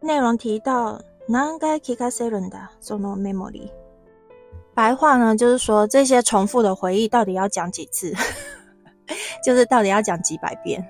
[0.00, 3.70] 内容提到南该 kika serunda sono memory。
[4.80, 8.14] 白话呢，就是说这些重复的回忆到底要讲几次，
[9.44, 10.82] 就是到底要讲几百遍。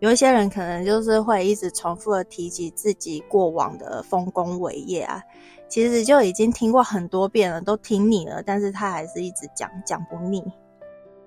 [0.00, 5.22] 有一些人可能就是会一直重复的提及自己过往的丰功伟业啊，
[5.68, 10.42] 其实就已经听过很多遍了，都听腻了，但是他还是一直讲，讲不腻。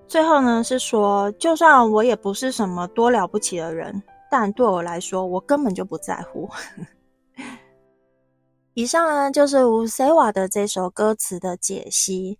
[0.06, 6.46] 最后呢，是说就算我也不是什么多了不起的人，但对我来说，我根本就不在乎。
[8.74, 12.38] 以上呢就是吴塞瓦的这首歌词的解析。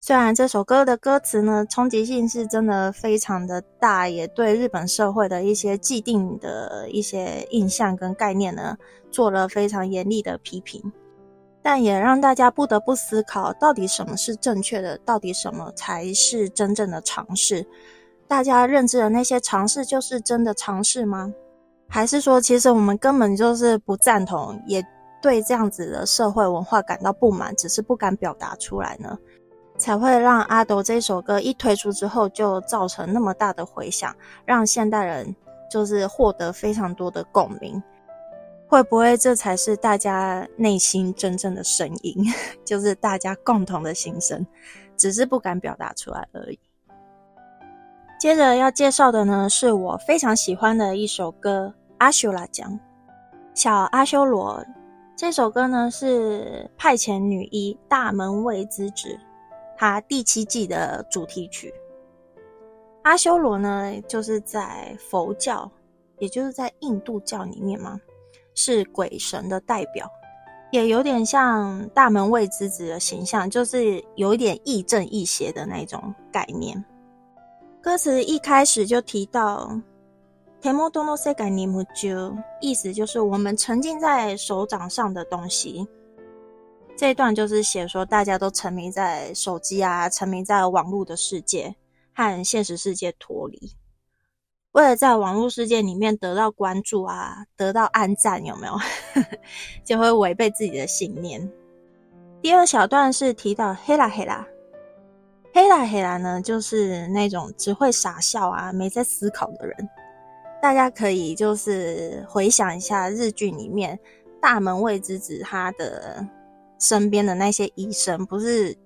[0.00, 8.78] 虽然这首歌的歌词呢冲击性是真的非常的大，也对日本社会的一些既定的一些印象跟概念呢
[9.10, 10.82] 做了非常严厉的批评，
[11.60, 17.66] 但也让大家不得不思考，到底什么是正确的，到底什么才是真正的尝试？
[18.26, 21.34] 大家认知的那些尝试就是真的尝试吗？
[21.86, 24.82] 还是说，其实我们根本就是不赞同，也？
[25.20, 29.18] 对这样子的社会文化感到不满，只是不敢表达出来呢，
[29.76, 35.34] 才会让阿斗这首歌一推出之后就造成那么大的回响，让现代人
[35.70, 37.82] 就是获得非常多的共鸣。
[38.66, 42.24] 会不会这才是大家内心真正的声音，
[42.64, 44.46] 就是大家共同的心声，
[44.96, 46.58] 只是不敢表达出来而已。
[48.18, 52.70] 接着要介绍的呢，是我非常喜欢的一首歌《阿修拉江》，
[53.54, 54.64] 小阿修罗。
[55.20, 59.08] 这首歌呢是《派遣女一大门卫之子》，
[59.76, 61.70] 它第七季的主题曲。
[63.02, 65.70] 阿修罗呢，就是在佛教，
[66.20, 68.00] 也就是在印度教里面嘛，
[68.54, 70.10] 是鬼神的代表，
[70.72, 76.82] 也有点像大门卫之子的形象，就是有一点亦正亦邪的那种概念。
[77.82, 79.78] 歌词一开始就提到。
[80.60, 85.88] 天魔多诺塞改尼姆就意思就是我们沉浸在手掌上的东西。
[86.98, 91.74] 这一段就是写说大家都沉迷在手机啊，沉迷在网络的世界
[92.14, 93.72] 和现实世界脱离，
[94.72, 98.74] 为了在网络世界里面得到关注啊，得到暗赞，有没有？
[99.82, 101.50] 就会违背自己的信念。
[102.42, 104.46] 第二小段是提到黑啦黑啦，
[105.54, 109.88] 黑啦黑啦呢，就是那种只会傻笑啊，没在思考的人。
[110.62, 113.98] 大家可以就是回想一下日剧里面
[114.40, 116.26] 大门卫之子他的
[116.78, 118.76] 身边的那些医生，不是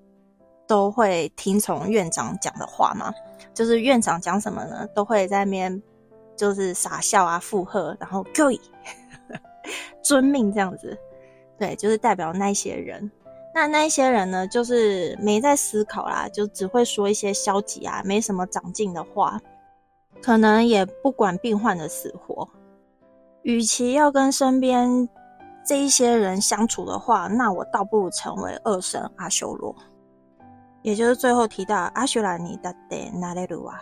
[0.66, 3.12] 都会听从院长讲的话吗？
[3.52, 5.82] 就是院长讲什么呢，都会在那边
[6.36, 8.50] 就是傻笑啊附和，然后 go
[10.02, 10.96] 遵命这样子。
[11.58, 13.10] 对，就是代表那些人。
[13.54, 19.40] 那那些人呢，就是没在思考啦，就只会说一些消极啊，没什么长进的话。
[20.24, 22.48] 可能也不管病患的死活，
[23.42, 25.06] 与其要跟身边
[25.66, 29.76] 这一些人相处的话，那我倒不如成为二神阿修罗，
[30.80, 33.78] 也就是最后提到阿修拉尼达德纳雷鲁啊。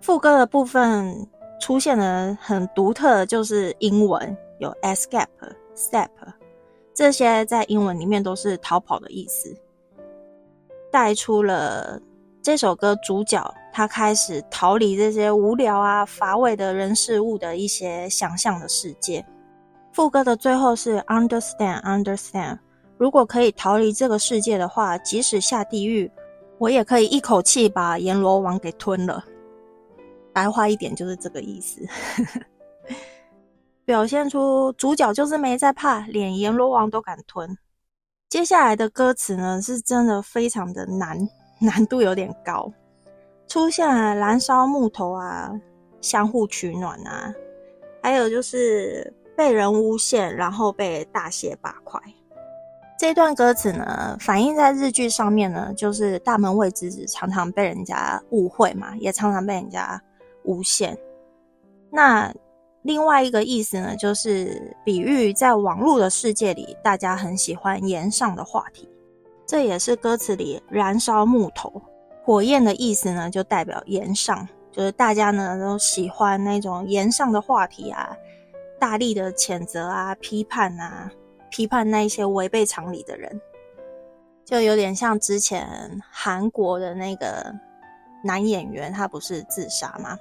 [0.00, 1.24] 副歌的部分
[1.60, 5.28] 出现了很独特的，就是英文有 escape、
[5.76, 6.08] step
[6.92, 9.56] 这些，在英文里面都是逃跑的意思，
[10.90, 12.02] 带出了。
[12.44, 13.42] 这首歌主角
[13.72, 19.24] 他开始逃离这些无聊啊、乏味的人事物的一些想象的世界。
[19.92, 22.58] 副歌的最后是 Understand, Understand。
[22.98, 26.12] 如果可以逃离这个世界的话，即使下地狱，
[26.58, 29.24] 我也可以一口气把阎罗王给吞了。
[30.30, 31.80] 白话一点就是这个意思，
[33.86, 37.56] 表现出主角就是没在怕，连阎罗王都敢吞。
[38.28, 41.26] 接下来的歌词呢，是真的非常的难。
[41.64, 42.70] 难度有点高，
[43.48, 45.50] 出现了燃烧木头啊，
[46.00, 47.34] 相互取暖啊，
[48.02, 52.00] 还有就是被人诬陷，然后被大卸八块。
[52.96, 60.00] 这段歌词呢，反映在日剧上面呢，就是大门未知子常常被人家误会嘛，也常常被人家
[60.44, 60.96] 诬陷。
[61.90, 62.32] 那
[62.82, 68.88] 另外一个意思呢，就是比喻在网络的世界里，大家很喜欢言上的话题。
[69.54, 71.80] 这也是歌词里燃烧木头
[72.24, 78.16] 火焰的意思呢，就代表岩上，就是大家呢都喜欢那种岩上的话题啊，
[78.80, 81.08] 大力的谴责啊，批判啊。
[81.52, 83.40] 批判那一些违背常理的人，
[84.44, 85.64] 就有点像之前
[86.10, 87.54] 韩国的那个
[88.24, 90.18] 男演员，他不是自杀吗？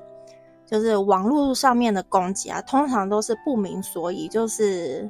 [0.64, 5.10] 就是网络上面的攻击啊，通常都是不明所以，就是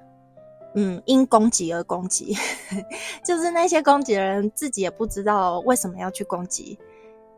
[0.76, 2.36] 嗯，因攻击而攻击，
[3.26, 6.78] 就是那些攻击的人自己也不知道为什么要去攻击，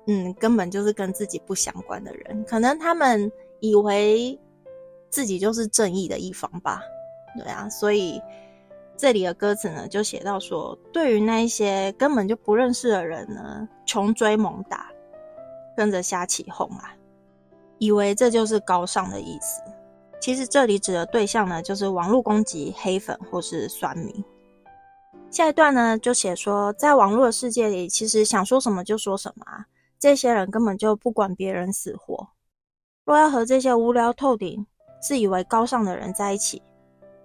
[0.08, 4.40] 嗯，根本就是跟自己不相关的人，可能他们以为
[5.10, 6.82] 自己就是正义的一方吧，
[7.38, 8.22] 对啊，所以。
[8.98, 14.90] 这里的歌词呢，就写到说，对于那一些根本就不认识的人呢，穷追猛打，
[15.76, 16.96] 跟着瞎起哄啊，
[17.78, 19.62] 以为这就是高尚的意思。
[20.26, 24.26] 其实这里指的对象呢，就是网络攻击、黑粉或是酸民。
[25.30, 29.64] 下一段呢，就写说，在网络的世界里，其实想说什么就说什么啊，
[30.00, 32.28] 这些人根本就不管别人死活。
[33.04, 34.66] 若要和这些无聊透顶、
[35.00, 36.60] 自以为高尚的人在一起，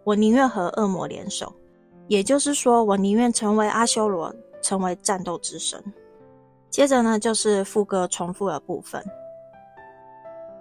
[0.05, 1.51] 我宁愿和恶魔联手。
[2.07, 4.31] 也就是说，我宁愿成为阿修罗，
[4.61, 5.83] 成为战斗之神。
[6.69, 9.03] 接着呢，就是副歌重复的部分。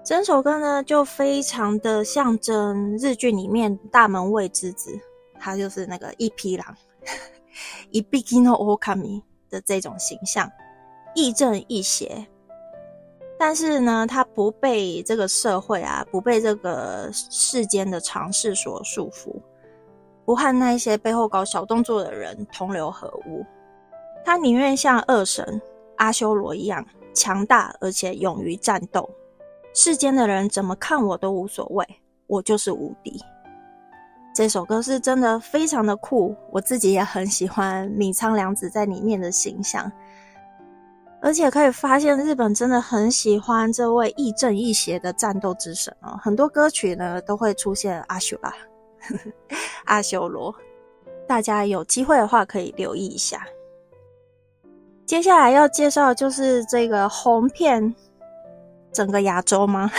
[0.03, 4.99] 整首歌呢，就非常的象征日剧里面大门卫之子，
[5.39, 6.75] 他就是那个一匹狼，
[7.91, 10.49] 一匹 kino okami 的这种形象，
[11.13, 12.25] 亦正亦邪。
[13.37, 19.35] 但是呢，他不被这个社会啊，不被这个世间的常识所束缚。
[20.25, 23.45] 不和那些背后搞小动作的人同流合污，
[24.25, 25.61] 他宁愿像恶神
[25.97, 29.07] 阿修罗一样强大，而且勇于战斗。
[29.73, 31.85] 世间的人怎么看我都无所谓，
[32.27, 33.21] 我就是无敌。
[34.35, 39.91] 这首歌是真的非常的酷，我自己也很喜欢米仓凉子在里面的形象，
[41.21, 48.53] 而且可以发现日本真的很喜欢这位亦正亦邪的战斗之神哦，很多歌曲呢都会出现阿修拉。
[49.85, 50.53] 阿修罗，
[51.27, 53.45] 大家有机会的话可以留意一下。
[55.05, 57.93] 接下来要介绍就是这个红片
[58.99, 59.89] 整个亚洲吗？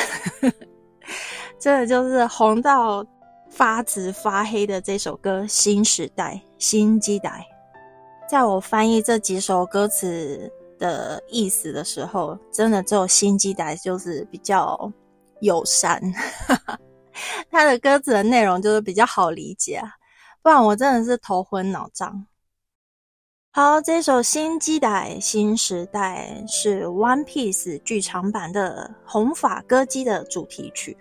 [1.59, 3.03] 真的就是红到
[3.48, 7.46] 发紫发黑的这首歌《新时代新基代》。
[8.28, 14.92] 在我翻译这几首歌词的意思的时候，真的只有新基代就是比较
[15.40, 15.98] 友善。
[17.51, 19.80] 他的歌词的内容就是比较好理解，
[20.42, 22.26] 不然我真的是头昏脑胀。
[23.53, 30.96] 好，这首《新基代新时代》是《One Piece》剧场版的红发歌姬的主题曲。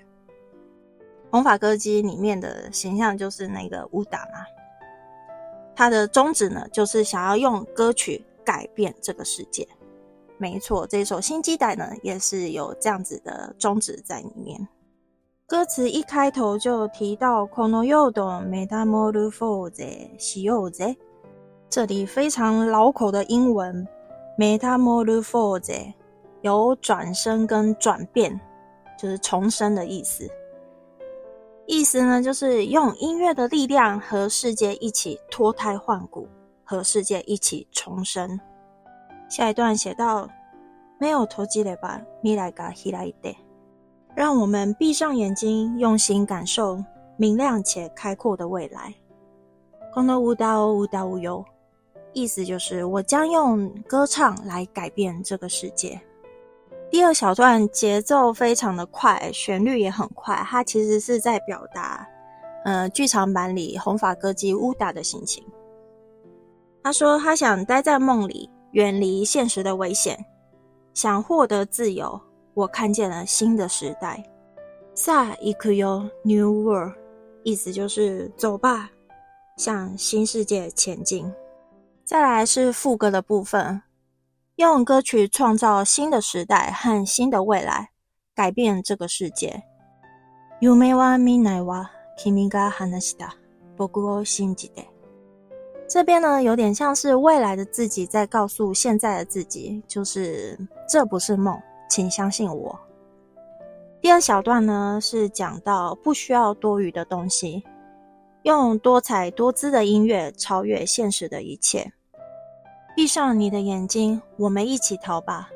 [1.30, 4.43] 红发歌姬里面的形象就是那个乌达嘛，
[5.76, 9.68] 他的宗旨呢就是想要用歌曲改变这个世界。
[10.39, 14.68] 没错，这首《新基代》呢也是有这样子的宗旨在里面。
[15.45, 20.95] 歌词一开头就提到 “kono yodo metamorphose shioze”，
[21.68, 23.87] 这里非常老口的英文
[24.39, 25.93] “metamorphose”
[26.43, 28.41] 有转身跟转变，
[28.99, 30.29] 就是重生的意思。
[31.66, 36.29] 意思呢，就是用音乐的力量和世界一起脱胎换骨，
[36.62, 38.39] 和世界一起重生。
[39.31, 43.35] 下一段写到：“没有投机了吧，未来が開いて。”
[44.14, 46.85] 让我们闭上眼睛，用心感受
[47.16, 48.95] 明亮且开阔的未来。
[49.93, 51.45] 空的舞蹈，舞蹈无忧，
[52.14, 55.99] 意思就是我将用歌唱来改变这个世界。
[56.89, 62.07] 第二小段节奏非常的快，旋律也很快，它其实是在表达，
[62.66, 65.45] 呃，剧场版里红发歌姬乌达的心情。
[66.82, 70.18] 他说他想待在梦里，远离现实的危险，
[70.93, 72.20] 想获得自由。
[72.55, 74.24] 我看见了新的时代，
[74.95, 76.93] 萨伊克哟 New World，
[77.43, 78.89] 意思就是走吧，
[79.57, 81.32] 向新世界前进。
[82.09, 83.83] 再来是副歌的部分，
[84.57, 87.91] 用歌曲创造新的时代和新的未来，
[88.35, 89.64] 改变这个世界。
[90.61, 93.37] 夢は未来は君が話した
[93.77, 94.87] 僕を信じて。
[95.89, 100.59] 这边呢，有点像是未来的自己在告诉现在的自己，就是
[100.89, 101.61] 这不是梦。
[101.87, 102.77] 请相信我。
[104.01, 107.62] 第二小段呢，是讲到不需要多余的东西，
[108.43, 111.93] 用多彩多姿的音乐超越现实的一切。
[112.96, 115.50] 闭上你的眼睛，我们一起逃吧。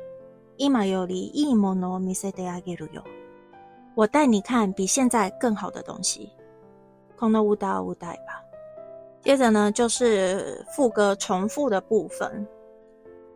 [0.56, 3.02] 伊玛尤里伊莫诺米塞德亚给鲁尤，
[3.94, 6.30] 我带你看比现在更好的东西。
[7.16, 8.42] 空的乌达乌代吧。
[9.20, 12.46] 接着呢，就是副歌重复的部分。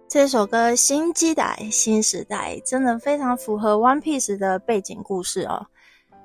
[0.08, 5.66] 这首歌《新基代新时代》真的非常符合 One Piece 的背景故事哦。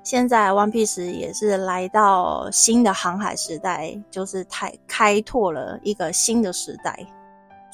[0.02, 7.06] 现在 One Piece 也是来到新的航海时代，就是太开拓了一个新的时代。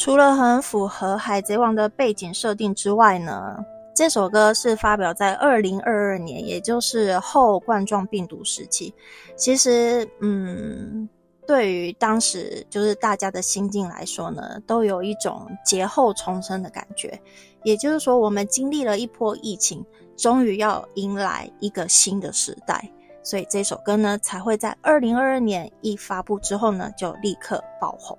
[0.01, 3.63] 除了很符合海贼王的背景设定之外呢，
[3.95, 8.95] 这首歌是发表在二零二二年，也就是后冠状病毒时期。
[9.37, 11.07] 其实，嗯。
[11.47, 17.21] 对于当时就是大家的心境来说呢，都有一种劫后重生的感觉。
[17.65, 19.85] 也就是说，我们经历了一波疫情，
[20.17, 22.89] 终于要迎来一个新的时代，
[23.25, 28.17] 所以这首歌呢才会在二零二二年一发布之后呢就立刻爆红。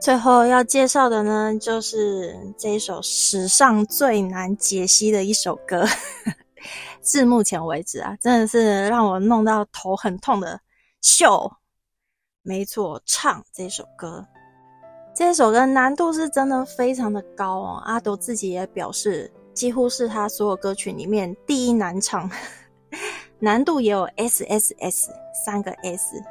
[0.00, 5.84] 最后要介绍的呢，就是这一首史上最难解析的一首歌，
[7.02, 10.60] 至目前为止啊，真的是让我弄到头很痛的
[11.02, 11.50] 秀。
[12.42, 14.24] 没错，唱这首歌，
[15.14, 17.82] 这首歌难度是真的非常的高哦。
[17.84, 22.30] 阿斗自己也表示，几乎是他所有歌曲里面第一难唱，
[23.40, 25.10] 难度也有 S S S
[25.44, 26.22] 三个 S，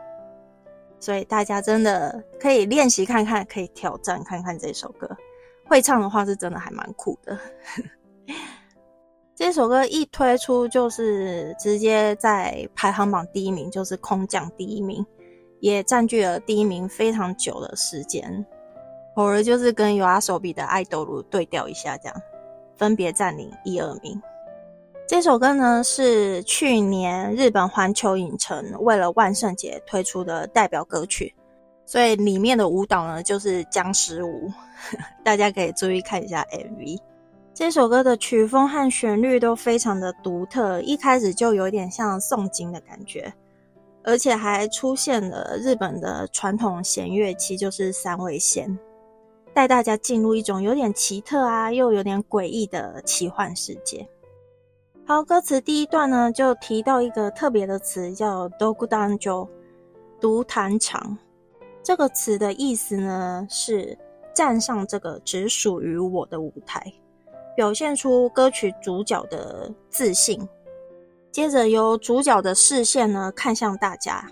[1.06, 5.08] 所以大家真的可以练习看看，可以挑战看看这首歌。
[5.64, 7.38] 会唱的话，是真的还蛮酷的。
[9.36, 15.06] 这首歌一推出，就是直接在排行榜第一名，就是空降第一名。
[15.60, 18.44] 也占据了第一名非常久的时间，
[19.14, 22.22] 偶尔就是跟有阿手比的爱豆鲁对调一下，这样
[22.76, 24.20] 分别占领一二名。
[25.08, 31.34] 这首歌呢是去年日本环球影城为了万圣节推出的代表歌曲，
[31.86, 34.52] 所以里面的舞蹈呢就是僵尸舞，
[35.24, 37.00] 大家可以注意看一下 MV。
[37.54, 43.32] 这首歌的曲风和旋律都非常的独特，一开始就有点像诵经的感觉。
[44.04, 48.78] 而且还出现了日本的传统弦乐器，就是三味线，
[49.54, 54.08] 带大家进入一种有点奇特啊，又有点诡异的奇幻世界。
[55.08, 59.48] 好，歌词第一段呢，就提到一个特别的词，叫 “dogudanjo”，
[60.20, 61.16] 独弹场。
[61.84, 63.96] 这个词的意思呢，是
[64.34, 66.92] 站上这个只属于我的舞台，
[67.56, 70.42] 表现出歌曲主角的自信。
[71.32, 74.28] 接着由主角的视线呢看向大家，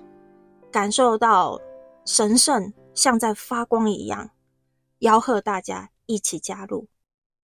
[0.72, 1.62] 感受到
[2.04, 4.32] 神圣像在发光一样，
[5.02, 6.88] 吆喝大家一起加入。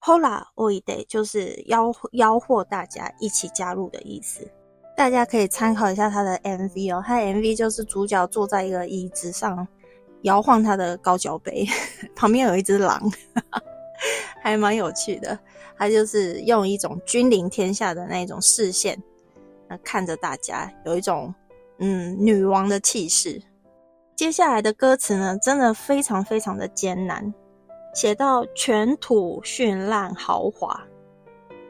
[0.02, 4.50] Hola oide 就是吆吆喝大家一起加入的意思。
[4.95, 9.68] 大家可以参考一下他的 MV 哦，他 MV 就是主角坐在一个椅子上
[10.24, 11.66] 摇晃他的高脚杯，
[12.16, 13.02] 旁边有一只狼，
[14.41, 15.38] 还蛮有趣的。
[15.78, 19.02] 他就是用一种君临天下的那种视线。
[19.70, 21.34] 那看着大家有一种
[21.80, 23.41] 嗯女王的气势。
[24.16, 27.34] 接下来的歌词呢，真的非常非常的艰难，
[27.94, 30.82] 写到全土绚烂豪华，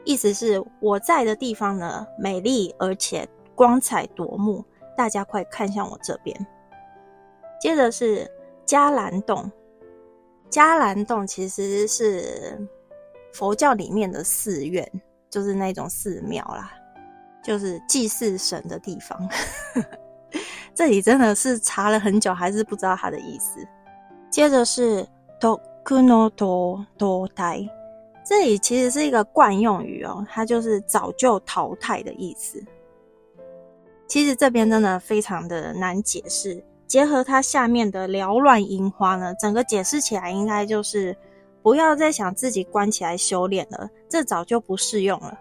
[0.04, 4.64] 意思是我在的地方呢美丽而且光彩夺目，
[4.96, 6.46] 大家快看向我这边。
[7.60, 8.30] 接着是
[8.66, 9.50] 迦兰洞，
[10.50, 12.58] 迦兰洞其实是
[13.32, 14.88] 佛教里面的寺院，
[15.28, 16.72] 就是那种寺庙啦。
[17.42, 19.18] 就是祭祀神的地方，
[20.74, 23.66] 这里真的是查了很久，还是不知道它的意思。
[24.30, 25.08] 接着是
[25.40, 27.68] 都 “dokuno do do dai”，
[28.24, 32.62] 这里其实是一个惯用语哦，它就是早就淘汰的意思。
[34.06, 41.16] 其实这边真的非常的难解释，结合它下面的缭乱樱花呢，整个解释起来应该就是
[41.62, 45.38] 不要再想自己关起来修炼了，这早就不适用了。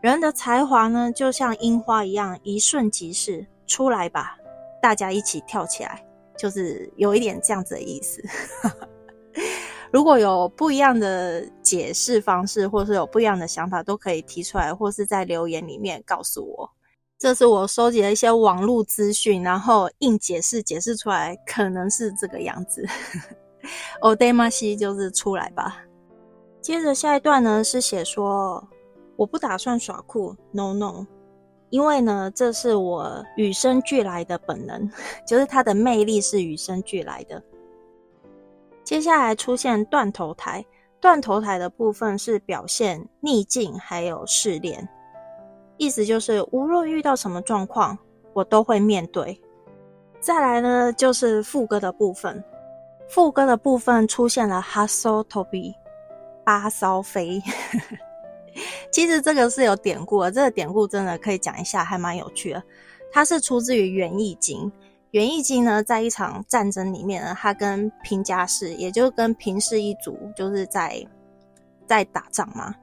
[0.00, 3.46] 人的才华呢，就像樱花一样，一瞬即逝。
[3.68, 4.36] 出来吧，
[4.82, 6.04] 大家一起跳起来，
[6.36, 8.22] 就是有一点这样子的意思。
[9.92, 16.70] 如果有不一样的解释方式，或是有不一样的想法，都可以提出来，或是在留言里面告诉我。
[17.18, 22.84] 这是我收集了一些网络资讯，然后硬解释解释出来，可能是这个样子。
[24.00, 25.84] o d e m a s 就是出来吧。
[26.60, 28.66] 接着下一段呢，是写说。
[29.14, 31.06] 我不打算耍酷，no no，
[31.68, 34.90] 因为呢，这是我与生俱来的本能，
[35.28, 37.40] 就是它的魅力是与生俱来的。
[38.84, 40.64] 接下来出现断头台，
[41.00, 44.88] 断头台的部分是表现逆境还有试炼，
[45.76, 47.96] 意思就是无论遇到什么状况，
[48.32, 49.40] 我都会面对。
[50.20, 52.42] 再来呢，就是副歌的部分。
[53.08, 55.74] 副歌的部分出现了 “hustle to be”，
[56.44, 57.42] 八骚飞。
[58.90, 62.62] 其实这个是有典故的，这个典故真的可以讲一下，还蛮有趣的。
[63.10, 64.60] 它是出自于《元义经》。
[65.12, 71.06] 《元义经》呢，在一场战争里面呢，他跟平家氏，也就跟平氏一族，就是在
[71.86, 72.74] 在打仗嘛。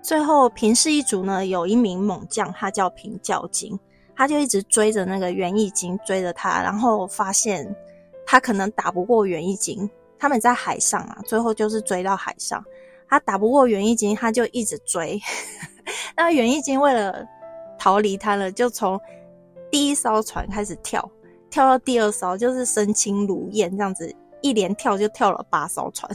[0.00, 3.78] 最后平氏一族呢，有一名猛将，他叫平教经。
[4.16, 7.76] 他就一直追着那个袁义经，追着他，然后发现
[8.26, 9.88] 他可能打不过袁义经。
[10.18, 12.64] 他们在海上啊，最后就是追到海上，
[13.08, 15.20] 他打不过袁义经，他就一直追。
[16.16, 17.24] 那袁义经为了
[17.78, 18.98] 逃离他了，就从
[19.70, 21.08] 第一艘船开始跳，
[21.50, 26.10] 跳到第二艘，就是身轻如燕这样子，一连跳就跳了八艘船，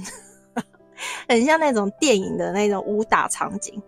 [1.28, 3.82] 很像那种电影的那种武打场景。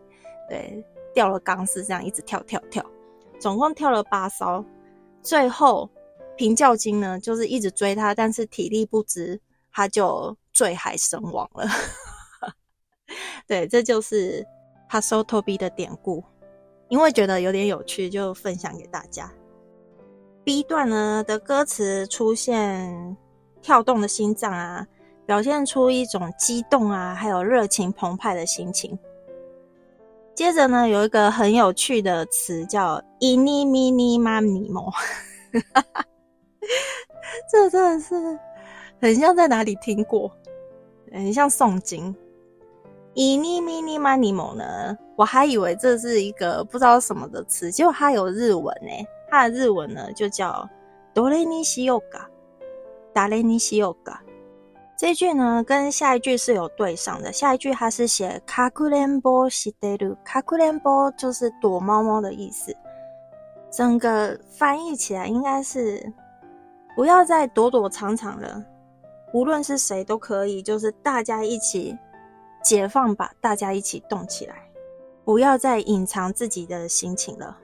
[0.50, 0.84] 对，
[1.14, 2.86] 掉了钢丝这样一直跳跳跳。
[3.40, 4.64] 总共跳了八艘，
[5.22, 5.90] 最后
[6.36, 9.40] 平教金呢，就是一直追他，但是体力不支，
[9.72, 11.68] 他就坠海身亡了。
[13.48, 14.46] 对，这就是
[14.90, 16.24] 他收托比的典故，
[16.90, 19.32] 因为觉得有点有趣，就分享给大家。
[20.46, 23.18] B 段呢的歌词出现
[23.64, 24.86] 跳动的心脏啊，
[25.26, 28.98] 表现出一种激动啊，还有热情澎湃的心情。
[30.36, 34.94] 接着呢，有一个很有趣的词叫 “ini mini manimo”，
[37.52, 38.40] 这真的是
[39.02, 40.32] 很像在哪里听过，
[41.12, 42.16] 很像诵经。
[43.16, 49.08] “ini mini manimo” 呢，我还以为这是一个不知道什么的词，结果它有日文呢。
[49.36, 50.68] 它的日文呢就叫。
[54.98, 57.32] 这句呢，跟下一句是有对上的。
[57.32, 62.76] 下一句它是写“卡库连波西德鲁”，卡库连波就是躲猫猫的意思。
[63.72, 66.06] 整个翻译起来应该是
[66.98, 68.62] 不要再躲躲藏藏了，
[69.34, 71.98] 无论是谁都可以，就是大家一起
[72.62, 74.56] 解放吧，大家一起动起来，
[75.24, 77.58] 不要再隐藏自己的心情了。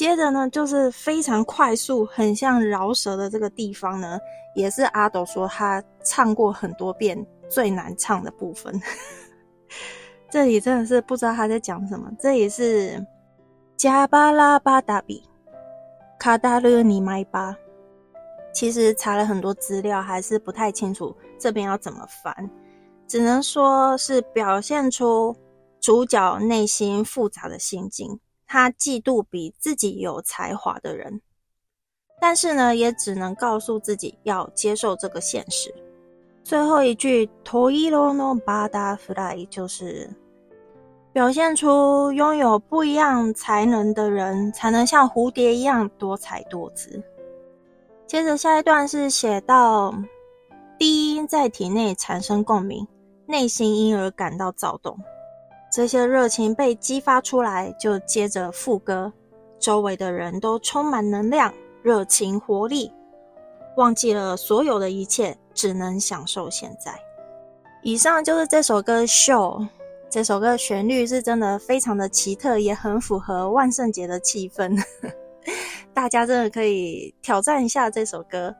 [0.00, 4.18] 接着呢，就是非常快速，很像饶舌的这个地方呢，
[4.54, 8.80] 也是阿斗说他唱过很多遍最难唱的部分。
[10.32, 12.10] 这里真的是不知道他在讲什么。
[12.18, 13.06] 这里是
[13.76, 15.22] 加巴拉巴达比
[16.18, 17.54] 卡达勒尼麦巴。
[18.54, 22.50] 其实查了很多资料，还是不太清楚这边要怎么翻，
[23.06, 25.36] 只能说是表现出
[25.78, 28.18] 主角内心复杂的心境。
[28.52, 31.20] 他嫉妒比自己有才华的人，
[32.20, 35.72] 但是呢，也只能告诉自己要接受这个现实。
[36.42, 40.10] 最后一句 “toiro no butterfly” 就是
[41.12, 47.00] 表现出拥有不一样才能的人才能像蝴蝶一样多才多姿。
[48.08, 49.94] 接着下一段是写到
[50.76, 52.84] 低音在体内产生共鸣，
[53.26, 54.98] 内心因而感到躁动。
[55.70, 59.12] 这些热情被激发出来，就接着副歌，
[59.58, 62.92] 周围的人都充满能量、热情、活力，
[63.76, 66.92] 忘记了所有的一切，只能享受现在。
[67.82, 69.60] 以上就是这首歌《Show》。
[70.10, 74.76] 这首歌旋律是真的非常的奇特，也很符合万圣节的气氛。
[75.94, 78.52] 大家真的可以挑战一下这首歌，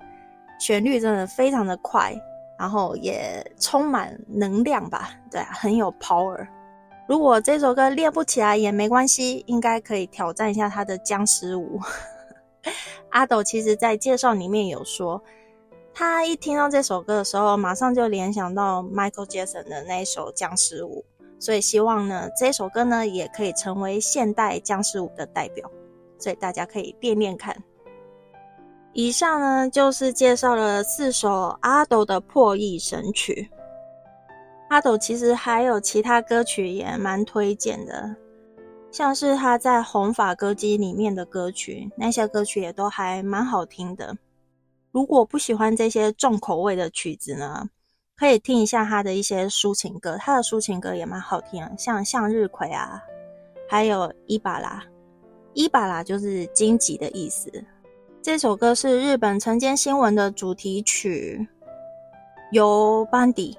[0.61, 2.15] 旋律真的非常的快，
[2.57, 5.11] 然后也充满能量吧？
[5.29, 6.47] 对，很有 power。
[7.11, 11.81] 如果这首歌练不起来也没关系，应该可以挑战一下他的僵尸舞。
[13.11, 15.21] 阿斗其实在介绍里面有说，
[15.93, 21.05] 他一听到这首歌的时候，马上就联想到 Michael Jackson 的那一首僵尸舞，
[21.41, 25.69] 所以希望呢这首歌呢也可以成为现代僵尸舞的代表，
[26.17, 27.61] 所以大家可以练练看。
[28.93, 33.51] 以上呢就是介绍了四首阿斗的破译神曲。
[34.71, 38.15] 阿斗其实还有其他歌曲也蛮推荐的，
[38.93, 44.17] 像是他在红发歌姬里面的歌曲，那些歌曲也都还蛮好听的。
[44.93, 47.69] 如果不喜欢这些重口味的曲子呢，
[48.17, 53.03] 可以听一下他的一些抒情歌，他的抒情歌也蛮好听，像向日葵啊，
[53.69, 54.85] 还有伊巴拉，
[55.53, 57.51] 伊巴拉就是荆棘的意思。
[58.23, 61.45] 这首歌是日本晨间新闻的主题曲，
[62.53, 63.59] 由班迪。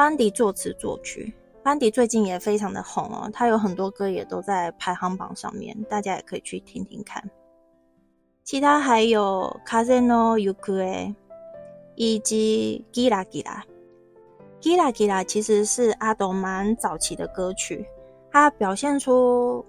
[0.00, 1.30] 班迪作词作曲，
[1.62, 7.22] 班迪最近也非常的红哦，他有很多歌也都在排行榜上面，大家也可以去听听看。
[8.42, 11.14] 其他还有 Kazeno Yuku
[11.96, 13.60] 以及 Gira Gira。
[14.62, 17.86] Gira Gira 其实是阿斗蛮早期的歌曲，
[18.32, 19.62] 它表现出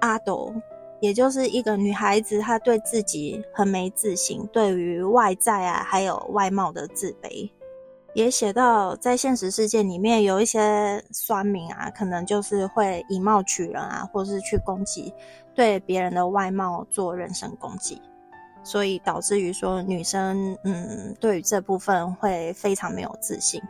[0.00, 0.52] 阿斗
[1.00, 7.50] 也就是一个女孩子她对自己很没自信，对于外在啊还有外貌的自卑。
[8.18, 15.14] 也写到，在现实世界里面有一些酸民啊，可能就是会以貌取人啊，或是去攻击
[15.54, 18.02] 对别人的外貌做人身攻击，
[18.64, 23.62] 所以导致于说女生嗯，对于这部分会非常没有自信。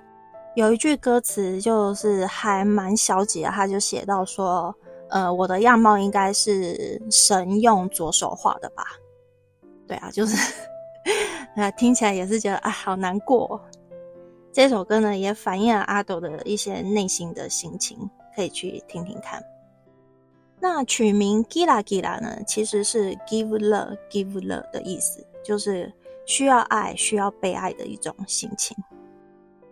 [0.54, 4.74] 有一句歌词就是还蛮消极的，他就写到说，
[5.10, 8.82] 呃，我的样貌应该是神用左手画的吧？
[9.86, 10.54] 对啊，就是，
[11.54, 13.60] 那，听起来也是觉得啊，好难过。
[14.52, 17.98] 这首歌呢，也反映了阿斗的一些内心的心情，
[18.34, 19.42] 可以去听听看。
[20.60, 25.92] 那取名 Gila Gila 呢，其实是 Give Love Give Love 的意思，就是
[26.26, 28.76] 需要爱、需要被爱的一种心情。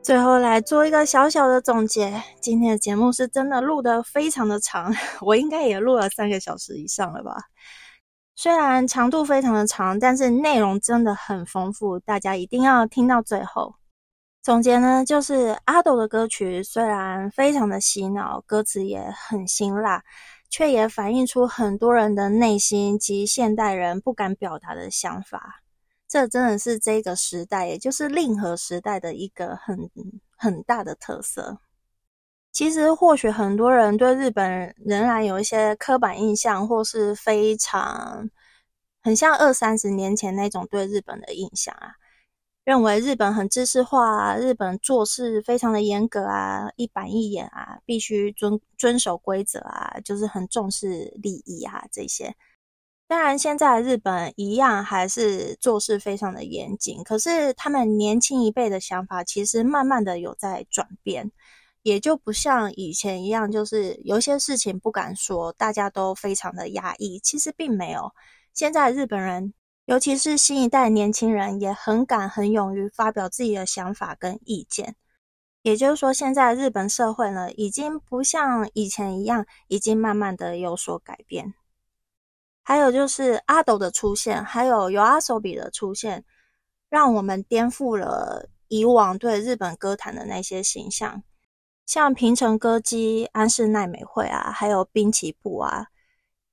[0.01, 7.37] 最后来做一个小小的总结，今天的节目是真的录得非常的长， 我应该也录了三个小时以上了吧？
[8.37, 13.75] 虽然长度非常的长，但是内容真的很丰富，大家一定要听到最后。
[14.47, 20.05] 总结呢，就是阿斗的歌曲虽然非常的洗脑，歌词也很辛辣，
[20.49, 25.65] 却也反映出很多人的内心及现代人不敢表达的想法。
[26.07, 29.91] 这真的是这个时代，也就是令和时代的一个很
[30.37, 31.59] 很大的特色。
[32.53, 38.31] 其实，或许很多人对日本仍然有一些刻板印象，或是非常
[39.03, 41.95] 很像二三十年前那种对日本的印象啊。
[42.67, 52.35] 认为日本很知识化啊，日本做事非常的严格啊，一板一眼啊，必须遵遵守规则啊，就是很重视利益啊这些。
[53.07, 61.31] 当然，现在日本一样还是做事非常的严谨，可是他们年轻一辈的想法其实慢慢的有在转变，
[61.83, 67.21] 也就不像以前一样，就是有些事情不敢说，大家都非常的压抑。
[67.21, 68.13] 其实并没有，
[68.53, 69.55] 现在日本人。
[69.87, 74.97] 尤其是新一代年轻人也很敢、很勇于发表自己的想法跟意见。
[75.63, 81.55] 也就是说，现在日本社会呢，已经不像以前一样，已经慢慢的有所改变。
[82.65, 86.25] 还有就是阿斗的出现，还有有阿手比的出现，
[86.89, 91.23] 让我们颠覆了以往对日本歌坛的那些形象，
[91.87, 95.87] 像平成歌姬安室奈美惠啊，还有滨崎步啊。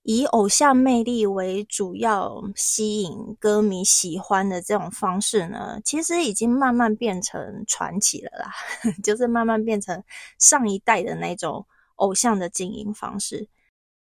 [0.03, 8.51] 以偶像魅力为主要吸引歌迷喜欢的这种方式呢，其实已经慢慢变成传奇了啦，
[9.01, 10.03] 就是慢慢变成
[10.37, 13.47] 上一代的那种偶像的经营方式。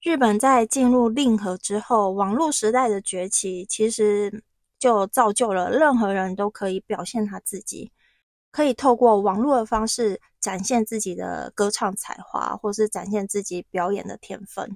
[0.02, 4.44] 日本在进入令和之后，网络时代的崛起，其实
[4.80, 7.92] 就造就了任何人都可以表现他自己，
[8.52, 14.76] 可以透过网络的方式展现自己的歌唱才华，或是展现自己表演的天分。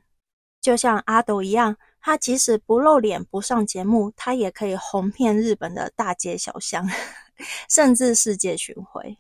[0.68, 6.86] 就像阿斗一样，他即使不露脸、不上节目，他也可以红遍日本的大街小巷，
[7.72, 9.18] 甚至世界巡回。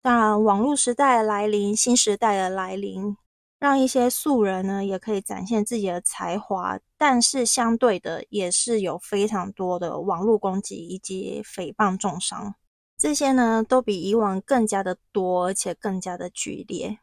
[0.00, 3.14] 当然，网络时代的来临，新时代的来临，
[3.58, 12.54] 让一些素人呢也可以展现自己的才华，但是相对的，也是有非常多的网络攻击以及诽谤重伤，
[12.96, 16.98] 这些呢都比以往更加的多，而且更加的剧烈。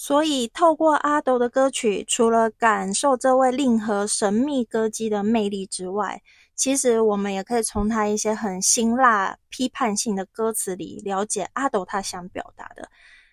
[0.00, 6.22] 所以，透过阿斗的歌曲，除了感受这位令和神秘歌姬的魅力之外，
[6.54, 12.88] 其实我们也可以从他一些很辛辣、批判性的歌词里，了解阿斗他想表达的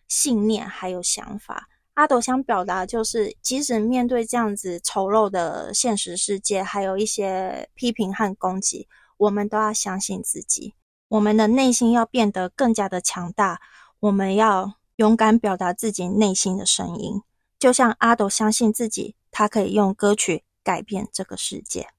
[0.08, 1.70] 信念还有想法。
[1.94, 8.88] 阿斗想表达就是，即使面对这样子丑陋的现实世界，还有一些批评和攻击，
[9.18, 10.74] 我们都要相信自己，
[11.10, 13.62] 我们的内心要变得更加的强大，
[14.00, 14.74] 我们要。
[14.98, 17.22] 勇敢表达自己内心的声音，
[17.60, 21.90] 就像阿斗相信自己，他可以用歌曲改变这个世界。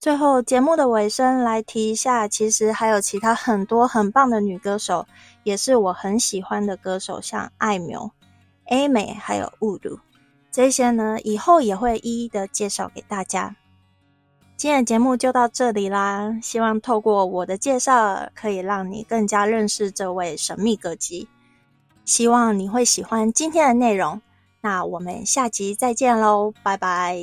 [0.00, 5.06] 最后，节目的尾声来提一下，其实还有其他很多很棒的女歌手，
[5.42, 8.12] 也是我很喜欢的歌手，像艾苗、
[8.66, 9.98] A 美还有雾露，
[10.50, 13.56] 这些呢以后也会一一的介绍给大家。
[14.56, 21.28] 今天的节目就到这里啦，希望透过我的介绍，可以让你更加认识这位神秘歌姬。
[22.06, 24.22] 希望你会喜欢今天的内容，
[24.62, 27.18] 那我们下集再见喽，拜拜。